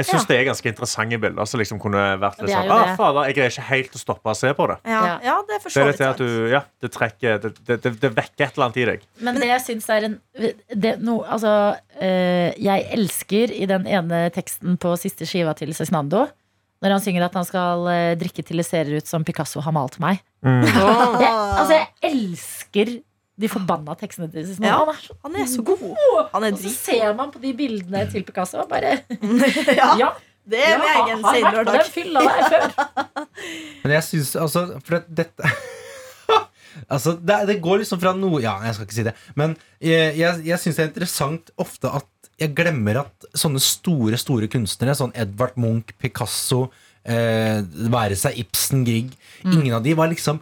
[0.00, 0.26] Jeg syns Ja.
[0.30, 1.48] det er ganske interessante bilder.
[1.50, 2.96] Som liksom kunne vært litt Det er sånn jo ah, det.
[3.00, 4.76] fader, Jeg greier ikke helt å stoppe å se på det.
[4.86, 5.16] Ja, Ja.
[5.24, 6.28] ja det er for Det så er vidt litt det at sant.
[6.28, 9.08] du, ja, det trekker Det, det, det, det vekker et eller annet i deg.
[9.26, 10.18] Men det jeg syns er en
[10.84, 11.54] det, no, Altså,
[11.98, 16.28] eh, jeg elsker i den ene teksten på siste skiva til Cezinando
[16.80, 19.74] når han synger at han skal eh, drikke til det ser ut som Picasso har
[19.76, 20.22] malt meg.
[20.44, 20.64] Mm.
[21.20, 22.92] Jeg, altså, jeg elsker
[23.40, 24.92] de forbanna tekstene til Cezinando.
[24.92, 24.94] Ja.
[24.94, 25.84] Han er så, Han er så god.
[26.34, 28.98] Han er og så ser man på de bildene til Picasso og bare
[29.80, 30.10] Ja, Ja,
[30.50, 33.26] det er ja, egen vært på den fylla der før.
[33.84, 35.52] men jeg syns altså For det, dette
[36.88, 39.12] Altså, det, det går liksom fra noe Ja, jeg skal ikke si det.
[39.38, 42.06] Men jeg, jeg, jeg syns det er interessant ofte at
[42.40, 46.70] jeg glemmer at sånne store, store kunstnere, sånn Edvard Munch, Picasso,
[47.04, 47.60] eh,
[47.92, 49.12] være seg Ibsen, Grieg
[49.44, 50.40] Ingen av de var liksom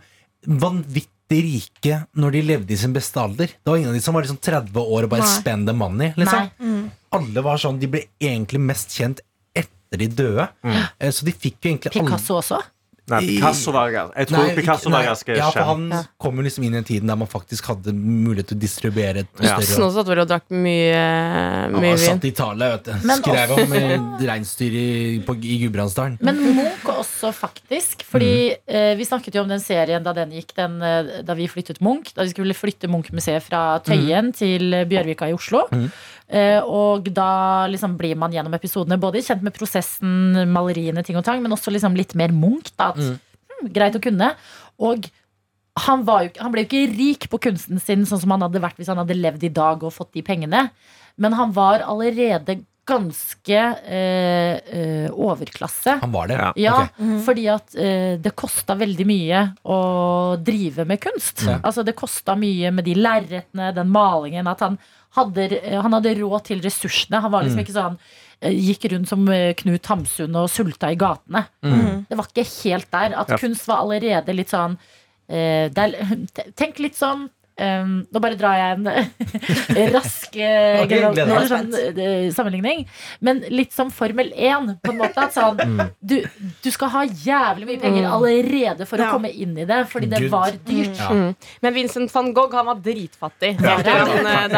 [0.49, 3.51] vanvittig rike når de levde i sin beste alder.
[3.53, 5.35] Det var ingen av de som var liksom 30 år og bare Nei.
[5.41, 6.13] spend the money.
[6.17, 6.49] Liksom.
[6.59, 6.85] Mm.
[7.19, 9.21] Alle var sånn, De ble egentlig mest kjent
[9.55, 10.49] etter de døde.
[10.65, 12.63] Eh, Så de fikk jo egentlig Picasso også.
[13.09, 16.03] Nei, Picasso var Jeg tror Nei, Picasso var ganske ganske Ja, for han Ja.
[16.21, 19.17] kom jo liksom inn i en tiden der man faktisk hadde mulighet til å distribuere
[19.25, 19.57] et Ja.
[19.59, 21.99] større Snå satt vel og drakk mye, mye vin.
[21.99, 22.93] satt i tale, vet du.
[23.07, 26.19] Men Skrev også- om eh, reinsdyr i, på- i Gudbrandsdalen.
[26.21, 28.03] Men Munch også, faktisk.
[28.05, 31.47] Fordi eh, vi snakket jo om den serien da den gikk, den, eh, da vi
[31.49, 32.13] flyttet Munch.
[32.15, 35.67] Da vi skulle flytte Munch-museet fra Tøyen til eh, Bjørvika i Oslo.
[35.73, 35.91] Mhm.
[36.29, 41.25] Eh, og da liksom blir man gjennom episodene både kjent med prosessen, maleriene, ting og
[41.25, 42.73] tang, men også liksom litt mer Munch.
[42.77, 43.19] Da, at, Mhm.
[43.63, 44.35] hm, greit å kunne.
[44.79, 45.09] Og
[45.79, 48.61] han, var jo, han ble jo ikke rik på kunsten sin sånn som han hadde
[48.61, 50.71] vært hvis han hadde levd i dag og fått de pengene.
[51.17, 55.99] Men han var allerede ganske eh, eh, overklasse.
[56.01, 56.39] Han var det?
[56.41, 56.53] Ja.
[56.57, 57.25] Ja, Ok.
[57.27, 59.79] fordi at eh, det kosta veldig mye å
[60.41, 61.45] drive med kunst.
[61.47, 61.59] Ja.
[61.63, 64.49] Altså Det kosta mye med de lerretene, den malingen.
[64.49, 64.79] At han
[65.19, 67.21] hadde, eh, han hadde råd til ressursene.
[67.21, 67.67] Han var liksom Mm.
[67.67, 67.99] ikke sånn
[68.41, 71.47] eh, Gikk rundt som Knut Hamsun og sulta i gatene.
[71.63, 72.07] Mm.
[72.09, 73.15] Det var ikke helt der.
[73.19, 73.37] At Ja.
[73.37, 74.79] kunst var allerede litt sånn
[75.29, 76.17] eh, det er,
[76.57, 77.29] Tenk litt sånn
[77.59, 77.85] eh,
[78.15, 78.89] nå bare drar jeg en
[79.95, 81.37] rask eh, Ok, general- gleder meg.
[81.37, 82.85] eller sånn, eh, sammenligning.
[83.21, 85.19] Men litt som Formel 1, på en måte.
[85.29, 85.91] At sånn, Mm.
[86.01, 86.23] du,
[86.63, 90.21] du skal ha jævlig mye penger allerede for å komme inn i det, fordi det
[90.21, 90.31] Good.
[90.31, 90.97] var dyrt.
[90.99, 91.09] Ja.
[91.11, 91.35] Mm.
[91.63, 93.55] Men Vincent van Gogh han var dritfattig.
[93.61, 94.49] Ja, Helt det var han eh,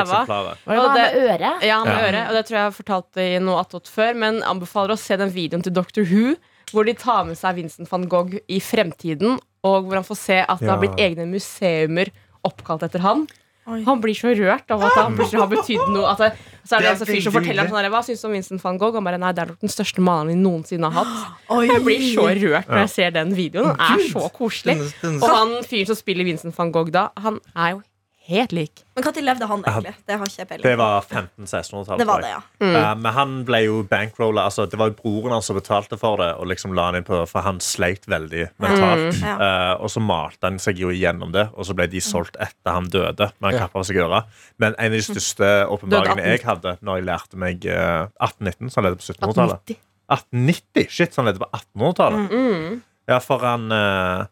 [0.94, 1.52] med øre.
[1.66, 2.06] Ja, med Ja.
[2.08, 4.98] øre, og det tror jeg jeg har fortalt i noe attåt før, men anbefaler å
[4.98, 6.02] se den videoen til Dr.
[6.04, 6.34] Who,
[6.72, 10.38] hvor de tar med seg Vincent van Gogh i fremtiden, og hvor han får se
[10.46, 12.10] at det har blitt egne museumer
[12.46, 13.26] oppkalt etter han.
[13.70, 13.82] Oi.
[13.86, 16.08] Han blir så rørt av at han plutselig har betydd noe.
[16.10, 16.30] At det,
[16.64, 18.22] så er det, Det er en sånn fyr som forteller ham sånn her, Hva syns
[18.22, 18.96] du om Vincent van Gogh?
[18.96, 21.36] Han bare nei, det er nok den største maleren vi noensinne har hatt.
[21.52, 21.60] Oi.
[21.68, 23.76] Jeg blir så rørt når jeg ser den videoen.
[23.76, 24.78] Den er så koselig.
[25.12, 27.82] Og han fyren som spiller Vincent van Gogh da, han er jo
[28.30, 28.82] helt lik.
[28.96, 29.92] Men når levde han egentlig?
[30.06, 32.00] Det har ikke jeg peiling Det var 1500-1600-tallet.
[32.00, 32.40] Det var det, ja.
[32.68, 34.46] Eh, men han ble jo bankrolla.
[34.50, 37.06] Altså, det var jo broren hans som betalte for det, og liksom la han inn
[37.06, 39.18] på, for han sleit veldig mentalt.
[39.18, 39.22] Mm.
[39.24, 39.36] Ja.
[39.46, 42.76] Eh, og så malte han seg jo igjennom det, og så ble de solgt etter
[42.76, 43.30] han døde.
[43.38, 44.24] Men han kappa seg øra.
[44.62, 48.80] Men en av de største åpenbaringene jeg hadde når jeg lærte meg eh, 1819, så
[48.80, 49.80] han levde på 1700-tallet 1890.
[50.10, 50.90] 1890?
[50.90, 52.30] Shit, så han levde på 1800-tallet.
[52.34, 52.80] Mm.
[53.10, 54.28] Ja, for han eh,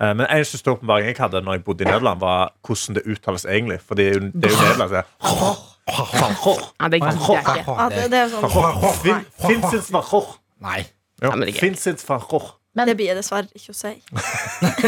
[0.00, 3.44] Men en største åpenbaring jeg hadde når jeg bodde i Nederland, var hvordan det uttales
[3.44, 3.80] egentlig.
[3.86, 4.56] For det er jo, det er jo
[4.92, 5.04] er-
[6.80, 7.74] Nei, det gidder jeg ikke.
[7.78, 8.42] Ja, det, det er sånn
[9.48, 9.72] Vincent.
[10.62, 10.84] Nei.
[11.22, 11.30] Ja,
[12.74, 13.90] men det blir jeg dessverre ikke å si.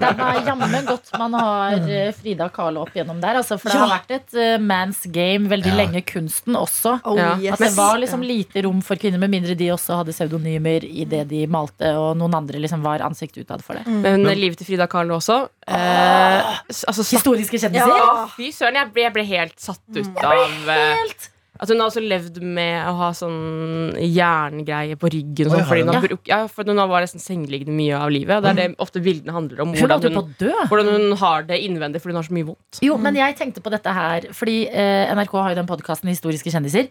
[0.00, 3.38] det er jammen godt man har eh, Frida Kahlo opp gjennom der.
[3.40, 5.76] Altså, for det har vært et uh, man's game veldig Ja.
[5.82, 6.02] lenge.
[6.08, 6.96] Kunsten også.
[7.04, 7.34] Oh, Ja.
[7.42, 7.56] yes.
[7.58, 11.04] At det var liksom lite rom for kvinner, med mindre de også hadde pseudonymer i
[11.08, 13.84] det de malte, og noen andre liksom var ansikt utad for det.
[13.86, 15.42] Men livet til Frida Kahlo også.
[15.68, 17.92] Eh, s- altså, Historiske kjendiser.
[17.92, 18.26] Ja.
[18.36, 21.30] fy søren, jeg ble, jeg ble helt satt ut av eh, Helt.
[21.56, 25.50] At hun har også levd med å ha sånn jerngreie på ryggen.
[25.52, 28.36] Sånn, fordi hun, har bruk, ja, for hun var nesten sengeliggende mye av livet.
[28.36, 29.74] Og det er det ofte bildene handler om.
[29.76, 30.36] Hvordan hun,
[30.70, 32.82] hvordan hun har det innvendig fordi hun har så mye vondt.
[32.84, 36.52] Jo, men jeg tenkte på dette her, fordi eh, NRK har jo den podkasten Historiske
[36.52, 36.88] kjendiser.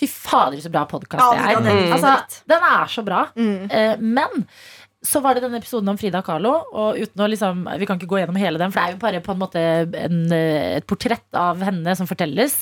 [0.00, 1.58] Fy fader, så bra podkast det er.
[1.60, 3.24] den er Altså, den er så bra.
[3.36, 3.66] Mm.
[3.68, 4.46] Eh, men
[5.06, 6.52] så var det denne episoden om Frida Kahlo.
[6.72, 9.02] Og uten å liksom, Vi kan ikke gå gjennom hele den, for det er jo
[9.04, 9.66] bare på en måte
[10.04, 12.56] en, eh, et portrett av henne som fortelles.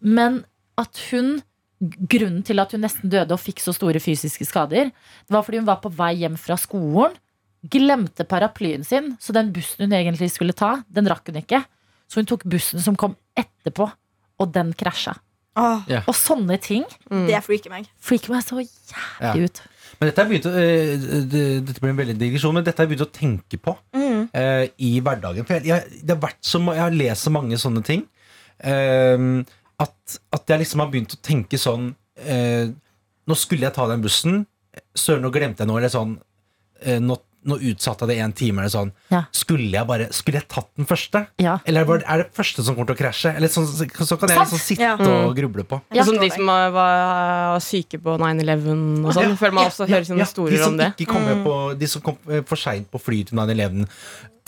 [0.00, 0.44] Men
[0.78, 1.38] at hun
[1.78, 5.60] Grunnen til at hun nesten døde og fikk så store fysiske skader, det var fordi
[5.60, 7.12] hun var på vei hjem fra skolen,
[7.70, 11.60] glemte paraplyen sin, så den bussen hun egentlig skulle ta, den rakk hun ikke.
[12.10, 13.86] Så hun tok bussen som kom etterpå,
[14.42, 15.14] og den krasja.
[15.54, 16.82] Åh, Og sånne ting
[17.30, 17.86] det freaker meg.
[18.02, 18.68] freaker meg så jævlig
[19.22, 19.34] Ja.
[19.46, 19.62] ut.
[20.00, 22.76] Men dette har jeg begynt å, eh, det- dette blir en veldig digresjon, men dette
[22.82, 24.28] har jeg begynt å tenke på Mm.
[24.34, 25.46] eh, i hverdagen.
[25.46, 28.02] For jeg, jeg, det har vært så, jeg har lest så mange sånne ting
[28.60, 29.44] eh,
[29.78, 31.92] at, at jeg liksom har begynt å tenke sånn
[32.24, 32.70] eh,
[33.28, 34.38] Nå skulle jeg ta den bussen.
[34.96, 35.78] Søren, nå glemte jeg noe.
[35.82, 36.14] Eller sånn
[36.80, 37.18] eh, nå,
[37.48, 38.62] nå utsatte jeg det en time.
[38.62, 38.90] Eller sånn.
[39.12, 39.20] Ja.
[39.36, 41.26] Skulle jeg bare Skulle jeg tatt den første?
[41.44, 41.58] Ja.
[41.68, 43.34] Eller var det- er det første som kommer til å krasje?
[43.36, 44.96] Eller sånn, så, så kan jeg liksom sitte Ja.
[44.96, 45.78] og gruble på.
[46.08, 49.28] Som de som var, var syke på 9-11 og sånn.
[49.28, 50.90] Ja, Føler man også hører sånne de historier som om det.
[50.96, 53.84] Ikke kom på, de som kom eh, for seint på fly til 9-11.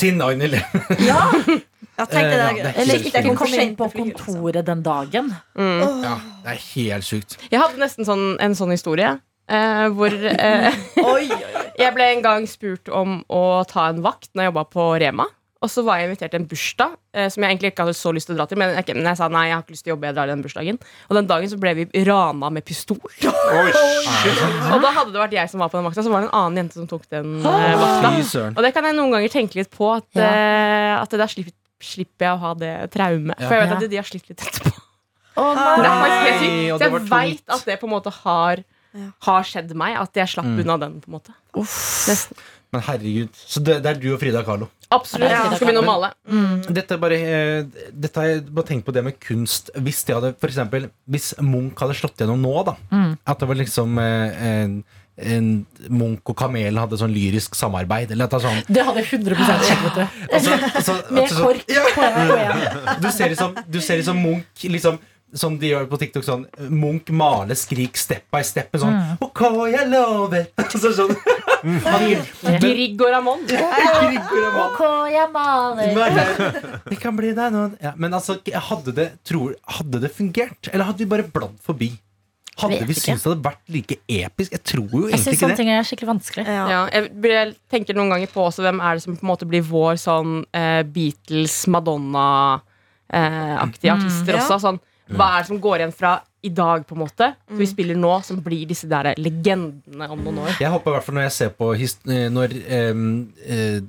[0.00, 1.04] Til 9-11.
[1.04, 1.20] Ja,
[2.07, 5.32] tenk Eh, det ja, det er Eller ikke kom komme inn på kontoret den dagen.
[5.57, 7.36] Ja, det er helt sykt.
[7.51, 9.18] Jeg hadde nesten sånn, en sånn historie.
[9.51, 10.70] Eh, hvor eh,
[11.03, 11.66] Oi, oi, oi.
[11.80, 15.26] jeg ble en gang spurt om å ta en vakt når jeg jobba på Rema.
[15.61, 18.12] Og så var jeg invitert til en bursdag eh, som jeg egentlig ikke hadde så
[18.16, 18.57] lyst til å dra til.
[18.62, 20.30] Men jeg, men jeg sa nei, jeg har ikke lyst til å jobbe, jeg drar
[20.30, 20.78] den bursdagen.
[21.11, 22.96] Og den dagen så ble vi rana med pistol.
[23.05, 23.66] Oi.
[24.72, 26.38] Og da hadde det vært jeg som var på den vakta, så var det en
[26.38, 28.46] annen jente som tok den eh, vakta.
[28.55, 30.30] Og det kan jeg noen ganger tenke litt på, at, Ja.
[30.30, 33.38] eh, at det der slipper, slipper jeg å ha det traumet.
[33.40, 33.78] For jeg vet Ja.
[33.80, 34.72] at de har slitt litt etterpå.
[35.40, 36.70] Er nei!
[36.76, 39.10] Så jeg veit at det på en måte har, Ja.
[39.26, 39.96] har skjedd meg.
[39.96, 41.00] At jeg slapp unna den.
[41.00, 42.32] på en måte Uff.
[42.72, 43.30] Men herregud.
[43.34, 44.68] Så det, det er du og Frida Kahlo.
[44.92, 45.30] Absolutt.
[45.30, 45.44] Ja.
[45.54, 46.12] Skal begynne å male.
[46.70, 49.70] Dette er bare, eh, dette bare tenkt på det med kunst.
[49.74, 52.76] Hvis det hadde, for eksempel, hvis Munch hadde slått gjennom nå, da.
[52.92, 53.18] Mm.
[53.26, 54.84] At det var liksom eh, en
[55.90, 58.10] Munch og Kamelen hadde sånn lyrisk samarbeid.
[58.14, 60.04] Eller at det sånn Det hadde 100 skjedd, vet du.
[60.34, 63.00] altså, altså, Med sånn- kork en.
[63.04, 65.00] Du ser liksom, du ser liksom Munch liksom
[65.32, 66.40] som de gjør på TikTok sånn
[66.74, 69.20] Munch maler skrik step by step sånn Mm.
[69.22, 69.40] OK,
[69.70, 71.12] I love it altså, sånn,
[72.60, 73.44] Grieg og Ramón.
[74.64, 74.80] Ok,
[75.12, 75.94] jeg maler.
[76.88, 80.70] Det kan bli deg nå ja, Men altså, hadde det, tror, hadde det fungert?
[80.72, 81.92] Eller hadde vi bare bladd forbi?
[82.62, 84.50] Hadde vi syntes det hadde vært like episk?
[84.56, 85.58] Jeg tror jo egentlig ikke det.
[85.61, 86.44] ting er skikkelig vanskelig.
[86.46, 86.50] Ja.
[86.70, 87.02] Ja, jeg,
[87.32, 89.94] jeg tenker noen ganger på også hvem er det som på en måte blir vår
[90.00, 94.40] sånn eh, Beatles, Madonna-aktige artister Ja.
[94.44, 94.56] også.
[94.66, 94.78] Sånn,
[95.11, 97.96] hva er det som går igjen fra i dag, på en måte, som vi spiller
[98.00, 100.54] nå, som blir disse der legendene om noen år?
[100.61, 102.48] Jeg håper i hvert fall når jeg ser på eh, Når
[102.78, 103.02] em,
[103.44, 103.80] eh,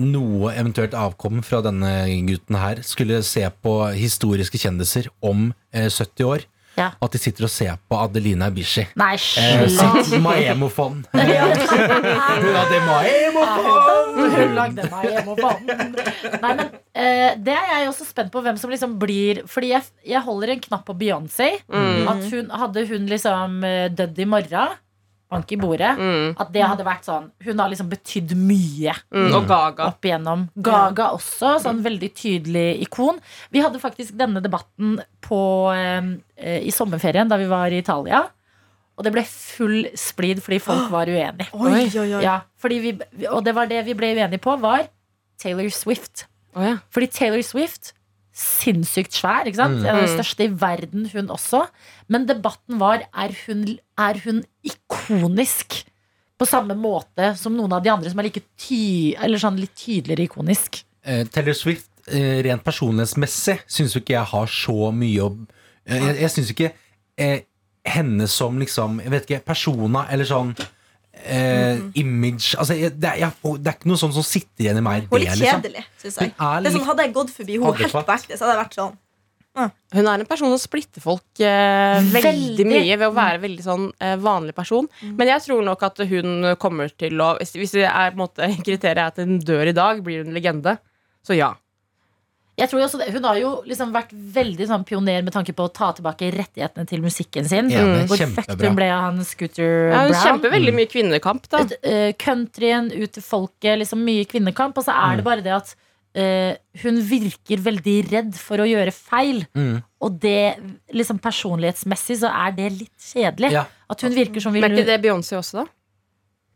[0.00, 1.92] noe eventuelt avkom fra denne
[2.26, 6.40] gutten her, skulle se på historiske kjendiser om eh, 70 år,
[6.78, 6.92] Ja.
[7.02, 8.86] at de sitter og ser på Adelina Ibishi.
[8.98, 11.00] Nei, Eh, sitt Maemofon.
[11.12, 14.18] Hun hadde Maemofon!
[14.18, 15.68] Hun lagde vann.
[15.68, 16.60] Nei, men
[16.94, 20.54] eh, Det er jeg også spent på hvem som liksom blir Fordi jeg, jeg holder
[20.54, 21.50] en knapp på Beyoncé.
[21.70, 22.08] Mm.
[22.10, 24.76] At hun, hadde hun liksom eh, dødd i morgen,
[25.30, 25.90] bank i bordet.
[25.98, 26.34] Mm.
[26.40, 29.34] At det hadde vært sånn Hun har liksom betydd mye Mm.
[29.34, 29.86] Og Gaga.
[29.88, 30.46] opp igjennom.
[30.56, 33.18] Gaga også, sånn veldig tydelig ikon.
[33.52, 38.24] Vi hadde faktisk denne debatten på, eh, i sommerferien da vi var i Italia.
[38.98, 41.48] Og det ble full splid fordi folk var uenige.
[41.54, 42.22] Oi, oi, oi.
[42.22, 42.98] Ja, vi,
[43.30, 44.88] og det var det vi ble uenige på, var
[45.38, 46.26] Taylor Swift.
[46.56, 46.76] Oh, ja.
[46.90, 47.92] Fordi Taylor Swift
[48.38, 49.80] Sinnssykt svær, ikke sant?
[49.82, 49.86] Mm.
[49.88, 51.64] Den største i verden, hun også.
[52.06, 53.64] Men debatten var er hun,
[53.98, 55.80] er hun ikonisk
[56.38, 59.74] på samme måte som noen av de andre som er like ty eller sånn litt
[59.74, 60.84] tydeligere ikonisk.
[61.02, 65.48] Uh, Taylor Swift, uh, rent personlighetsmessig, syns jo ikke jeg har så mye å uh,
[65.88, 66.72] Jeg, jeg syns ikke
[67.88, 70.52] henne som liksom Jeg vet ikke, persona eller sånn
[71.24, 74.84] eh, image Altså, det, er, jeg, det er ikke noe sånn som sitter igjen i
[74.84, 75.08] meg.
[75.10, 75.60] Hun er litt det, liksom.
[75.62, 76.32] kjedelig, syns jeg.
[76.38, 78.78] Det er sånn, hadde jeg gått forbi henne helt på ekte, så hadde jeg vært
[78.78, 78.96] sånn
[79.96, 82.66] Hun er en person som splitter folk eh, veldig, Veldig.
[82.70, 84.86] mye ved å være veldig sånn eh, vanlig person.
[85.18, 88.24] Men jeg tror nok at hun kommer til å Hvis hvis det er, på en
[88.26, 90.76] måte, kriteriet er at hun dør i dag, blir hun en legende.
[91.26, 91.54] Så ja.
[92.58, 95.68] Jeg tror også det, Hun har jo liksom vært veldig sånn pioner med tanke på
[95.68, 97.70] å ta tilbake rettighetene til musikken sin.
[97.70, 100.24] Enig, Hvor fucked hun ble av han Scooter ja hun Brown.
[100.24, 101.62] kjemper veldig mye kvinnekamp, da.
[101.82, 104.78] Eh, countryen ut til folket, liksom mye kvinnekamp.
[104.78, 105.74] Og så er det bare det at
[106.18, 106.52] uh,
[106.82, 109.44] hun virker veldig redd for å gjøre feil.
[109.54, 109.78] Mm.
[110.02, 110.58] Og det,
[110.94, 113.54] liksom personlighetsmessig, så er det litt kjedelig.
[113.54, 113.66] Ja.
[113.88, 115.70] At hun virker som vil Men er ikke det Beyoncé også, da?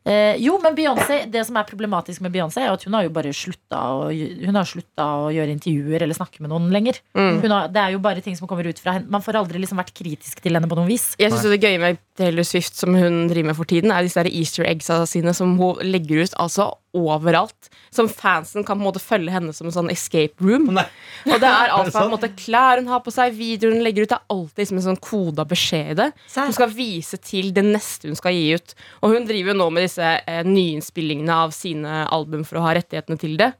[0.03, 3.12] Eh, jo, men Beyonce, det som er problematisk med Beyoncé, er at hun har jo
[3.14, 6.98] bare slutta å, hun har slutta å gjøre intervjuer eller snakke med noen lenger.
[7.14, 7.38] Mm.
[7.44, 9.11] Har, det er jo bare ting som kommer ut fra henne.
[9.12, 11.12] Man får aldri liksom vært kritisk til henne på noe vis.
[11.22, 14.18] Jeg synes Det gøye med Taylor Swift som hun driver med for tiden, er disse
[14.18, 17.70] der easter eggs sine som hun legger ut altså overalt.
[17.95, 20.68] Som fansen kan på en måte følge henne som en sånn escape room.
[20.76, 20.84] Nei.
[21.28, 23.84] Og det er alt fra på en måte klær hun har på seg, videoer hun
[23.86, 24.12] legger ut.
[24.12, 26.11] Det er alltid som en sånn koda beskjed i det.
[26.36, 28.76] Hun skal vise til det neste hun skal gi ut.
[29.03, 32.76] Og hun driver jo nå med disse eh, nyinnspillingene av sine album for å ha
[32.78, 33.53] rettighetene til det.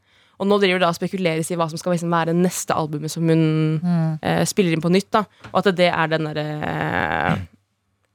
[0.43, 3.13] Og nå driver det da spekuleres i hva som skal liksom være det neste albumet
[3.13, 5.13] som hun eh, spiller inn på nytt.
[5.15, 7.43] da Og at det er den derre eh,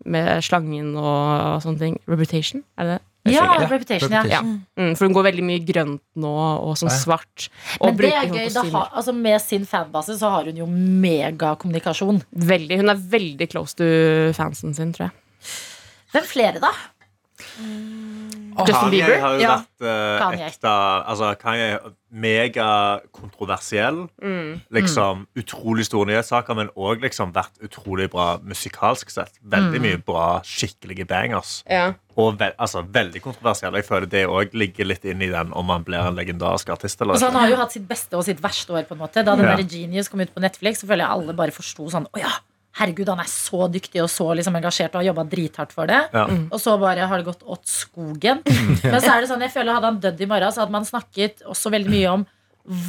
[0.08, 1.96] med slangen og sånne ting.
[2.10, 3.07] Reputation, er det det?
[3.34, 4.24] Ja, Ja, Reputation, ja.
[4.30, 4.42] Ja.
[4.42, 6.98] Mm, for hun går veldig mye grønt nå, og sånn Ja.
[6.98, 7.50] svart.
[7.82, 8.72] Og Men det er gøy.
[8.72, 12.22] Har, altså med sin fanbase så har hun jo megakommunikasjon.
[12.36, 13.84] Veldig, hun er veldig close to
[14.34, 15.12] fansen sin, tror jeg.
[16.14, 16.72] Hvem flere, da?
[18.66, 19.08] Justin Bieber?
[19.14, 19.56] Kanye har jo Ja.
[19.58, 20.46] vært uh, Kanye.
[20.50, 20.74] ekte
[21.08, 21.80] Altså, Kanye er
[22.12, 24.08] megakontroversiell.
[24.24, 24.62] Mm.
[24.74, 29.38] Liksom utrolig store nyhetssaker, men òg liksom vært utrolig bra musikalsk sett.
[29.44, 31.64] Veldig mye bra, skikkelige bangers.
[31.70, 31.94] Ja.
[32.18, 33.76] Og ve altså, veldig kontroversiell.
[33.78, 37.02] Jeg føler det òg ligger litt inn i den om man blir en legendarisk artist
[37.02, 38.84] eller Altså, han har jo hatt sitt beste og sitt verste år.
[38.88, 39.56] på en måte Da den Ja.
[39.56, 42.32] der Genius kom ut på Netflix, så føler jeg alle bare forsto sånn Å ja,
[42.78, 46.04] herregud, han er så dyktig og så liksom engasjert og har jobba drithardt for det.
[46.14, 46.26] Ja.
[46.52, 48.44] Og så bare har det gått åt skogen.
[48.84, 50.86] Men så er det sånn, jeg føler hadde han dødd i morgen, så hadde man
[50.88, 52.26] snakket også veldig mye om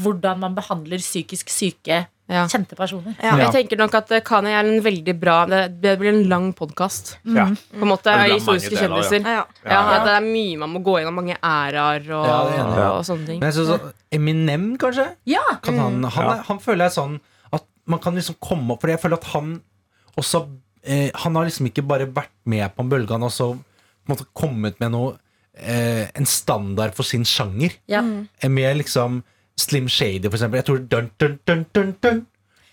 [0.03, 2.43] hvordan man behandler psykisk syke Ja.
[2.51, 3.15] kjente personer.
[3.23, 3.37] Ja.
[3.41, 7.15] Jeg tenker nok at Kani er en veldig bra Det, blir en lang podkast.
[7.25, 7.55] Mm.
[7.79, 9.23] På en måte Historiske kjendiser.
[9.25, 9.45] Ja, ja.
[9.65, 10.05] Ja, Ja.
[10.05, 11.15] Det er mye man må gå gjennom.
[11.23, 12.27] Mange æraer og,
[12.99, 13.41] og sånne ting.
[13.41, 15.07] Men jeg synes så, Eminem, kanskje?
[15.31, 16.35] Ja, Kan han, han, Ja.
[16.35, 17.17] er, han føler jeg sånn
[17.53, 19.61] at man kan liksom komme opp For jeg føler at han
[20.23, 20.43] også
[20.85, 24.09] eh, Han har liksom ikke bare vært med på en bølge, han har også på
[24.09, 25.17] en måte kommet med noe
[25.59, 27.75] eh, En standard for sin sjanger.
[27.89, 28.03] ja.
[28.43, 29.23] Eh, Med liksom
[29.59, 30.61] Slim Shady, for eksempel.
[30.61, 32.27] Jeg tror dun, dun, dun, dun, dun,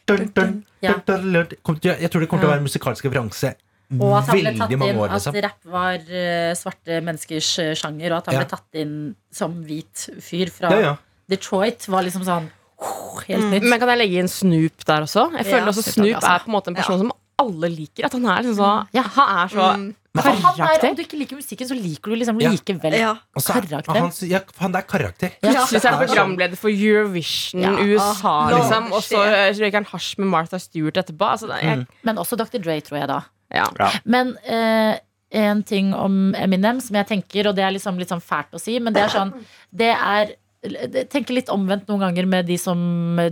[0.06, 3.56] dun, dun, dun, dun, dun, Jeg tror det kommer til å være musikalsk referanse
[3.96, 5.08] Og at han ble tatt inn år.
[5.10, 5.39] at Liksom.
[5.48, 8.43] rapp var eh, svarte menneskers eh, sjanger, og at han Ja.
[8.43, 8.93] ble tatt inn
[9.34, 10.93] som hvit fyr fra Ja, ja.
[11.28, 13.64] Detroit, var liksom sånn oh, helt nytt.
[13.66, 15.32] Men kan jeg legge inn Snoop der også?
[15.39, 16.34] Jeg føler Ja, også Snoop altså.
[16.36, 18.06] er på en måte en person som alle liker.
[18.06, 19.04] At han er liksom så Ja.
[19.04, 19.94] Han er så Mm.
[20.16, 20.90] Er, karakter.
[20.90, 23.00] om du ikke liker musikken, så liker du liksom likevel Ja.
[23.00, 23.16] Ja.
[23.36, 24.00] er- karakter.
[24.00, 25.30] Han, ja, han er karakter.
[25.44, 26.16] Plutselig så er han sånn.
[26.16, 27.72] programleder for Eurovision Ja.
[27.84, 28.94] USA, Ah, liksom.
[28.94, 29.20] Og så
[29.54, 29.60] shit.
[29.60, 31.26] røyker han hasj med Martha Stewart etterpå.
[31.32, 31.78] Altså, jeg...
[31.80, 31.88] mm.
[32.04, 32.60] Men også Dr.
[32.64, 33.22] Dre, tror jeg da.
[33.54, 33.68] ja.
[34.06, 34.98] Men eh,
[35.32, 38.60] en ting om Eminem som jeg tenker, og det er liksom litt sånn fælt å
[38.62, 39.34] si, men det er sånn
[39.76, 40.36] Det er
[40.74, 42.80] jeg tenker litt omvendt noen ganger med de som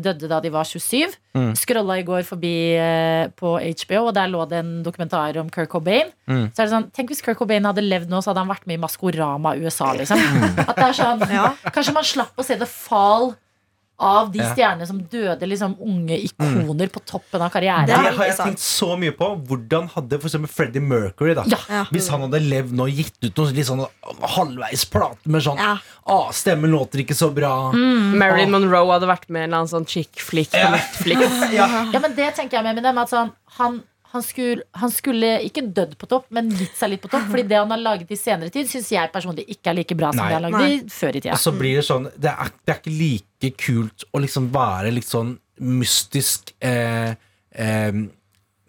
[0.03, 1.15] døde da de var 27.
[1.33, 1.51] Mm.
[1.57, 5.71] Skrolla i går forbi eh, på HBO, og der lå det en dokumentar om Kirk
[5.73, 6.11] Cobain.
[6.29, 6.49] Mm.
[6.53, 8.67] Så er det sånn, Tenk hvis Kirk Cobain hadde levd nå, så hadde han vært
[8.69, 9.93] med i Maskorama USA.
[9.97, 10.21] Liksom.
[10.67, 11.47] At det er sånn, Ja.
[11.73, 13.33] Kanskje man slapp å se the fall
[14.03, 14.49] av de Ja.
[14.53, 17.87] stjernene som døde liksom unge ikoner på toppen av karrieren.
[17.87, 19.29] Det har jeg tenkt så mye på.
[19.47, 21.43] Hvordan hadde eksempel Freddie Mercury da.
[21.91, 23.85] Hvis han hadde levd nå og gitt ut noen litt sånn
[24.35, 25.77] halvveis plate med sånn Ja.
[26.05, 27.71] ah, Stemmen låter ikke så bra.
[27.73, 31.21] Marilyn Monroe hadde vært med i en eller annen sånn chick flick på Netflix.
[31.53, 32.97] Ja, men det tenker jeg med Eminem.
[33.01, 33.81] At sånn, han
[34.13, 37.31] han skulle, han skulle ikke dødd på topp, men gitt seg litt på topp.
[37.31, 40.11] Fordi det han har laget i senere tid, syns jeg personlig ikke er like bra
[40.13, 40.27] som Nei.
[40.29, 41.33] det han lagde i før i tida.
[41.33, 44.91] Og så blir det sånn Det er, det er ikke like kult å liksom være
[44.93, 45.33] litt sånn
[45.65, 47.15] mystisk eh,
[47.57, 48.03] eh,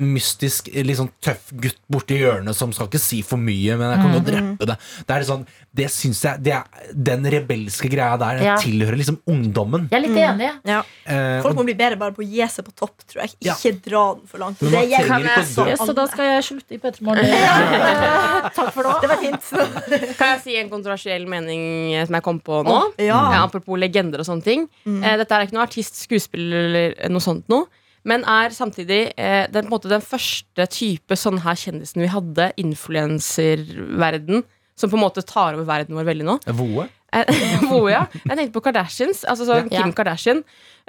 [0.02, 4.00] Mystisk, litt sånn tøff gutt borti hjørnet som skal ikke si for mye, men jeg
[4.02, 4.14] kan Mm.
[4.16, 4.76] godt rappe det.
[5.06, 6.64] Det er sånn, det synes jeg det er,
[6.94, 8.56] Den rebelske greia der Ja.
[8.58, 9.88] tilhører liksom ungdommen.
[9.92, 10.50] Jeg er litt enig.
[10.64, 10.82] Ja.
[11.06, 13.34] Eh, Folk og, må bli bedre bare på å gi seg på topp, tror jeg.
[13.40, 13.54] Ja.
[13.54, 14.60] Ikke dra den for langt.
[14.62, 15.76] Men Det man gjelder trenger ikke å dø.
[15.86, 17.24] Så da skal jeg slutte i P3 Morgen.
[18.54, 19.00] Takk for nå.
[19.00, 19.50] Det var fint.
[20.18, 22.80] Kan jeg si en kontroversiell mening eh, som jeg kom på nå?
[22.98, 23.32] Ja.
[23.32, 24.68] Ja, apropos legender og sånne ting.
[24.86, 27.66] Eh, dette er ikke noe artist, skuespiller eller noe sånt noe.
[28.04, 32.10] Men er samtidig eh, den, på en måte, den første type sånn her kjendisen vi
[32.12, 34.42] hadde, influenserverden,
[34.76, 36.38] som på en måte tar over verden vår veldig nå.
[36.58, 36.88] Voe?
[37.70, 38.02] Voe, ja.
[38.24, 39.20] Jeg tenkte på Kardashians.
[39.30, 39.62] Altså Ja.
[39.70, 40.40] Kim Kardashian.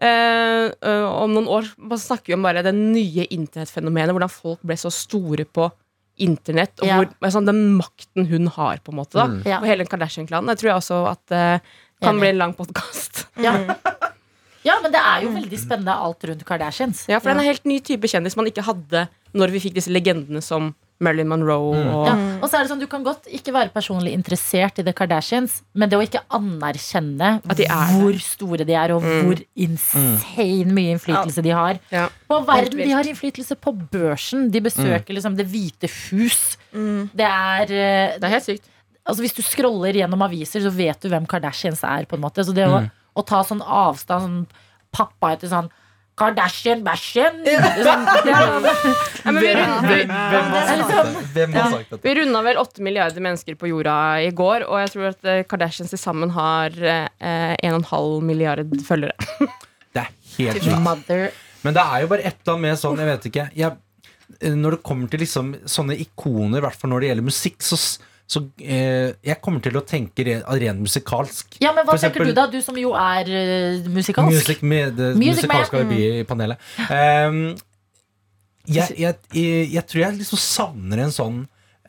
[0.02, 4.10] Eh, eh, om noen år bare snakker vi om bare det nye internettfenomenet.
[4.16, 5.70] Hvordan folk ble så store på
[6.18, 6.80] internett.
[6.82, 6.98] Og Ja.
[6.98, 9.14] hvor, med sånn, den makten hun har, på en måte.
[9.20, 9.60] Da, Ja.
[9.62, 10.50] Og hele Kardashian-klanen.
[10.56, 11.62] Jeg tror jeg også at det
[12.02, 12.20] kan Enig.
[12.26, 13.28] bli en lang podkast.
[13.38, 13.54] Ja.
[14.66, 17.06] ja, men det er jo veldig spennende alt rundt Kardashians.
[17.08, 19.76] Ja, for det er en helt ny type kjendis man ikke hadde når vi fikk
[19.78, 21.76] disse legendene som Marilyn Monroe.
[21.76, 22.14] Og, Ja.
[22.40, 25.58] Og så er det sånn, Du kan godt ikke være personlig interessert i The Kardashians,
[25.76, 30.72] men det å ikke anerkjenne At de er hvor store de er, og hvor insane
[30.72, 32.08] mye innflytelse de har Ja.
[32.30, 32.78] på verden.
[32.80, 34.50] De har innflytelse på børsen.
[34.52, 36.58] De besøker liksom Det hvite hus.
[36.72, 38.64] Det er eh, Det er helt sykt.
[39.06, 42.06] Altså Hvis du scroller gjennom aviser, så vet du hvem Kardashians er.
[42.06, 44.38] på en måte Så det å, å ta sånn avstand sånn,
[44.96, 45.68] Pappa heter sånn
[46.16, 47.42] Kardashian-bæsjen!
[47.44, 49.26] Er-
[51.56, 51.66] Ja,
[52.02, 55.42] vi, runda vel åtte milliarder mennesker på jorda i går, og jeg tror at eh,
[55.50, 57.08] Kardashians til sammen har eh,
[57.58, 59.16] en og en halv milliard følgere.
[59.96, 60.76] Det er helt sjukt.
[61.66, 63.44] Men det er jo bare et eller annet med sånn, jeg vet ikke.
[63.56, 67.64] Jeg, Når det kommer til liksom sånne ikoner, i hvert fall når det gjelder musikk,
[67.64, 67.78] så,
[68.28, 71.60] så eh, Jeg kommer til å tenke re, ren musikalsk.
[71.62, 72.48] Ja, men hva For tenker eksempel- du da?
[72.50, 74.34] Du som jo er eh, musikalsk.
[74.34, 75.92] Music med, det Music musikalsk Man.
[75.94, 76.58] i panelet.
[76.90, 77.42] Um,
[78.66, 81.36] jeg, jeg, jeg, jeg tror jeg liksom savner en sånn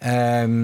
[0.04, 0.58] um,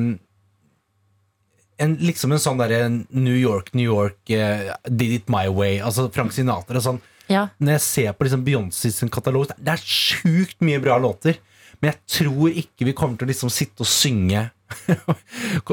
[1.83, 5.81] en, liksom en sånn derre New York, New York, eh, Did It My Way.
[5.83, 7.01] Altså Frank Sinatra og sånn.
[7.33, 7.47] Ja.
[7.59, 11.41] Når jeg ser på liksom Beyoncé sin katalog, det er sjukt mye bra låter.
[11.81, 14.45] Men jeg tror ikke vi kommer til å liksom sitte og synge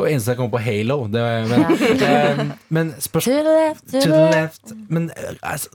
[0.10, 0.97] Eneste jeg kommer på, Halo.
[1.12, 1.66] Det, men,
[2.10, 4.74] eh, men To the left, to To the left.
[4.89, 5.70] Men eh, altså,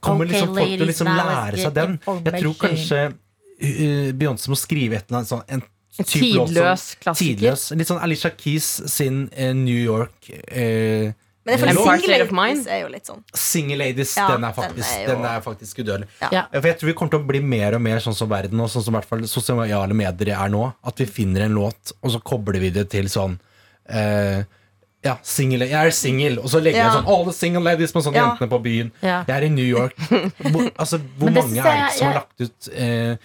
[0.00, 1.98] kommer okay, liksom folk til å liksom lære seg den?
[2.28, 5.64] Jeg tror kanskje uh, Beyoncé må skrive et eller annet sånn en
[6.06, 7.40] tidløs klassiker.
[7.40, 7.66] Tidløs.
[7.76, 11.10] Litt sånn Alicia Keys sin uh, New York eh,
[11.48, 13.20] Men jeg er of single ladies er jo litt sånn.
[13.32, 16.08] Single Ladies, Ja, den er faktisk, den er den er faktisk udødelig.
[16.20, 16.42] Ja.
[16.52, 18.68] For jeg tror vi kommer til å bli mer og mer sånn som verden og
[18.72, 20.66] sånn som i hvert fall sosiale medier er nå.
[20.84, 23.38] At vi finner en låt, og så kobler vi det til sånn
[23.88, 24.44] eh,
[25.04, 28.16] ja, single, jeg er singel, og så legger jeg sånn Alle single ladies med sånne
[28.20, 28.26] Ja.
[28.30, 28.90] jentene på byen.
[29.02, 29.22] Ja.
[29.28, 29.94] Jeg er i New York.
[29.96, 33.16] Hvor, altså, hvor mange er det som har lagt ut eh,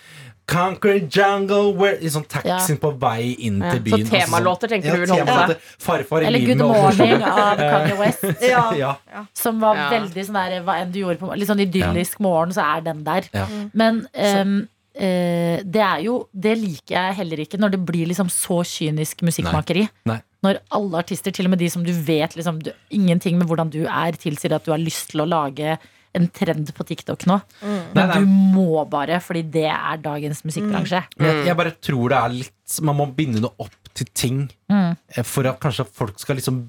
[0.48, 4.94] Conquer Jungle where, I sånn taxien på vei inn Ja, til så temalåter tenker ja,
[4.94, 5.72] du vil holde temalåter.
[5.82, 8.24] Farfar i Eller Good Morning av Kanye West.
[8.54, 8.62] Ja.
[8.78, 9.26] Ja.
[9.34, 9.90] Som var Ja.
[9.96, 13.02] veldig sånn der Hva enn du gjorde på Litt sånn idyllisk morgen, så er den
[13.08, 13.26] der.
[13.34, 13.48] Ja.
[13.74, 14.54] Men um,
[14.94, 19.26] eh, det er jo Det liker jeg heller ikke når det blir liksom så kynisk
[19.26, 19.88] musikkmakeri.
[20.06, 20.22] Nei.
[20.46, 23.74] Når alle artister, til og med de som du vet liksom, du, Ingenting med hvordan
[23.74, 25.76] du er, tilsier at du har lyst til å lage
[26.16, 27.40] en trend på TikTok nå.
[27.60, 27.80] Mm.
[27.98, 31.02] Men du må bare, fordi det er dagens musikkbransje.
[31.18, 31.26] Mm.
[31.28, 34.40] Jeg, jeg bare tror det er litt Man må binde det opp til ting
[34.72, 34.96] Mm.
[35.14, 36.64] eh, for at kanskje folk skal liksom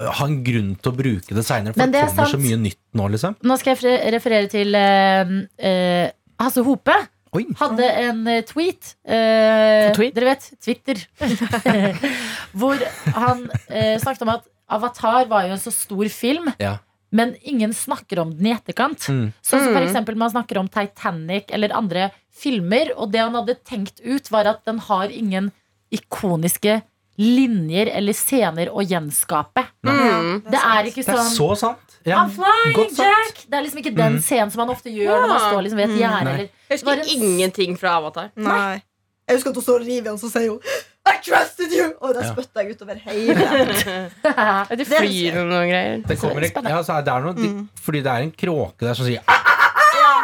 [0.00, 1.72] eh, ha en grunn til å bruke det seinere.
[1.72, 3.38] For det, det kommer kommer så mye nytt nå, liksom.
[3.48, 5.32] Nå skal jeg referere til uh,
[5.64, 6.06] uh,
[6.42, 6.98] Hasse Hope.
[7.34, 7.44] Oi.
[7.58, 8.94] hadde en eh, tweet.
[9.04, 10.14] eh, Tweet?
[10.14, 11.00] Dere vet, Twitter.
[12.58, 12.78] hvor
[13.16, 16.78] han eh, snakket om at Avatar var jo en så stor film, Ja.
[17.12, 18.98] men ingen snakker om den i etterkant.
[19.10, 19.32] Mm.
[19.44, 19.88] Sånn som for Mm.
[19.88, 24.46] eksempel man snakker om Titanic eller andre filmer, og det han hadde tenkt ut, var
[24.46, 25.52] at den har ingen
[25.92, 26.82] ikoniske
[27.18, 29.62] linjer eller scener å gjenskape.
[29.86, 30.42] Mm.
[30.50, 31.83] Det er ikke Det er sånn så sant.
[32.04, 32.90] Ja, I'm flying.
[32.98, 33.44] Jack!
[33.48, 35.90] Det er liksom ikke den scenen som man ofte gjør når man står liksom ved
[35.90, 36.32] et gjerde.
[36.34, 38.30] Eller- Jeg Det var husker en- ingenting fra Avatar.
[38.36, 38.82] Nei.
[39.28, 40.60] Jeg husker at hun står og river, og så sier hun
[41.06, 41.92] I trusted you!
[42.00, 42.32] Og da Ja.
[42.32, 43.34] spytter jeg utover hele.
[44.70, 46.02] De Det flyr og noen greier.
[46.06, 48.94] Det, kommer, Så ja, så det er noe, de, fordi det er en kråke der
[48.94, 49.63] som sier ah, ah,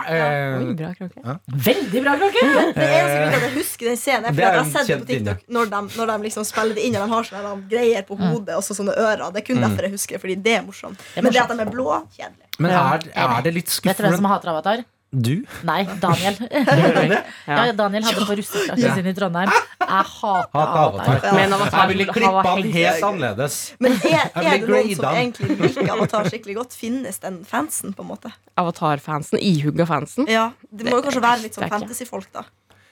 [0.08, 1.34] Oi, bra kråke.
[1.66, 2.42] Veldig bra, kråke!
[2.44, 4.88] Den eneste grunnen til at jeg husker den scenen, er Det fordi jeg har sett
[4.88, 5.06] det på.
[5.12, 8.16] TikTok når de, når de liksom spiller det inn, og de har sånne greier på
[8.20, 9.26] hodet og så sånne ører.
[9.32, 9.66] Det er kun Mm.
[9.68, 10.98] derfor jeg husker det, fordi det er morsomt.
[11.16, 12.46] Men det at de er blå, kjedelig.
[12.58, 14.84] Men er, er det litt Vet dere hvem som hater Avatar?
[15.10, 15.42] Du?
[15.66, 16.36] Nei, Daniel.
[17.50, 19.50] ja, Daniel hadde på russeklassen sin i Trondheim.
[19.82, 21.24] Jeg hater Avatar.
[21.34, 23.56] Men Avatar Jeg ville klippa den helt annerledes.
[23.82, 26.78] Men er, er det noen som egentlig liker Avatar skikkelig godt?
[26.78, 28.30] Finnes den fansen, på en måte?
[28.62, 29.42] Avatar-fansen.
[29.42, 30.30] Ihugga fansen.
[30.30, 32.46] Ja, Det må jo kanskje være litt sånn fantasy-folk, da.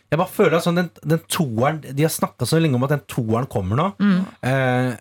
[0.09, 2.95] Jeg bare føler at sånn, den, den toeren De har snakka så lenge om at
[2.97, 3.89] den toeren kommer nå.
[4.43, 4.95] Eh,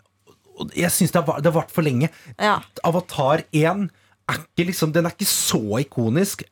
[0.57, 2.11] og jeg syns det har vart for lenge.
[2.38, 2.59] Ja.
[2.86, 3.88] Avatar 1
[4.28, 6.43] er ikke liksom Den er ikke så ikonisk.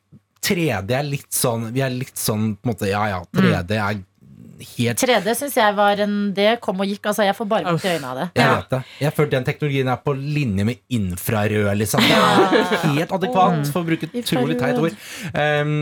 [0.46, 4.04] 3D er litt sånn Vi er litt sånn på en måte Ja ja, 3D er
[4.76, 7.10] helt 3D syns jeg var en Det kom og gikk.
[7.10, 8.26] Altså, jeg får bare vondt i øynene av det.
[8.38, 8.80] Jeg vet det.
[9.02, 12.06] Jeg føler den teknologien er på linje med infrarød, liksom.
[12.06, 14.96] Det er helt adekvat, for å bruke et utrolig teit ord.
[15.36, 15.78] Um,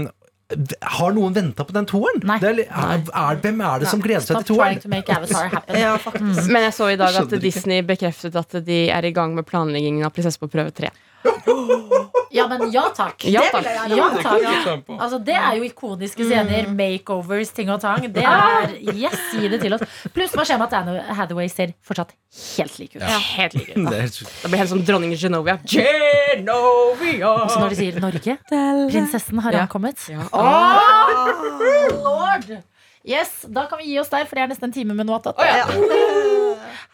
[0.98, 2.20] har noen venta på den toeren?
[2.28, 2.36] Nei.
[2.42, 4.82] Det er, er, er, hvem er det som gleder seg til toeren?
[4.82, 5.80] to make Avatar happen.
[5.80, 6.50] ja, faktisk.
[6.52, 10.04] Men jeg så i dag at Disney bekreftet at de er i gang med planleggingen
[10.06, 10.92] av Prinsesse på prøve 3.
[12.34, 13.22] Ja, men ja takk.
[13.30, 13.66] Ja, takk.
[13.94, 14.88] Ja, takk.
[14.96, 16.66] Altså, det er jo ikoniske scener.
[16.74, 18.08] Makeovers, ting og tang.
[18.10, 19.84] Det er Yes, gi det til oss.
[20.14, 22.10] Pluss hva skjer med at Anne Hathaway ser fortsatt
[22.56, 23.04] helt lik ut.
[23.04, 23.74] Ja, helt like.
[23.78, 24.02] Det da.
[24.10, 25.60] Det blir helt som dronning Genovia.
[25.62, 27.32] Genovia!
[27.46, 30.02] Så når de sier Norge, prinsessen har ankommet.
[30.10, 30.26] Ja.
[30.34, 32.56] Åh, lord!
[33.04, 35.20] Yes, Da kan vi gi oss der, for det er nesten en time med noe
[35.22, 35.38] attåt.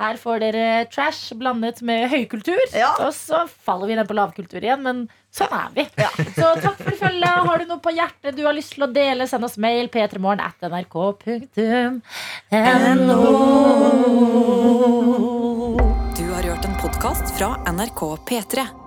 [0.00, 2.62] Her får dere trash blandet med høykultur.
[2.76, 2.92] Ja.
[3.06, 5.04] Og så faller vi ned på lavkultur igjen, men
[5.34, 5.86] sånn er vi.
[6.36, 7.46] Så takk for følget.
[7.50, 10.42] Har du noe på hjertet du har lyst til å dele, send oss mail p3morgen
[10.44, 11.10] at nrk.no.
[16.18, 18.79] Du har hørt en podkast fra NRK P3.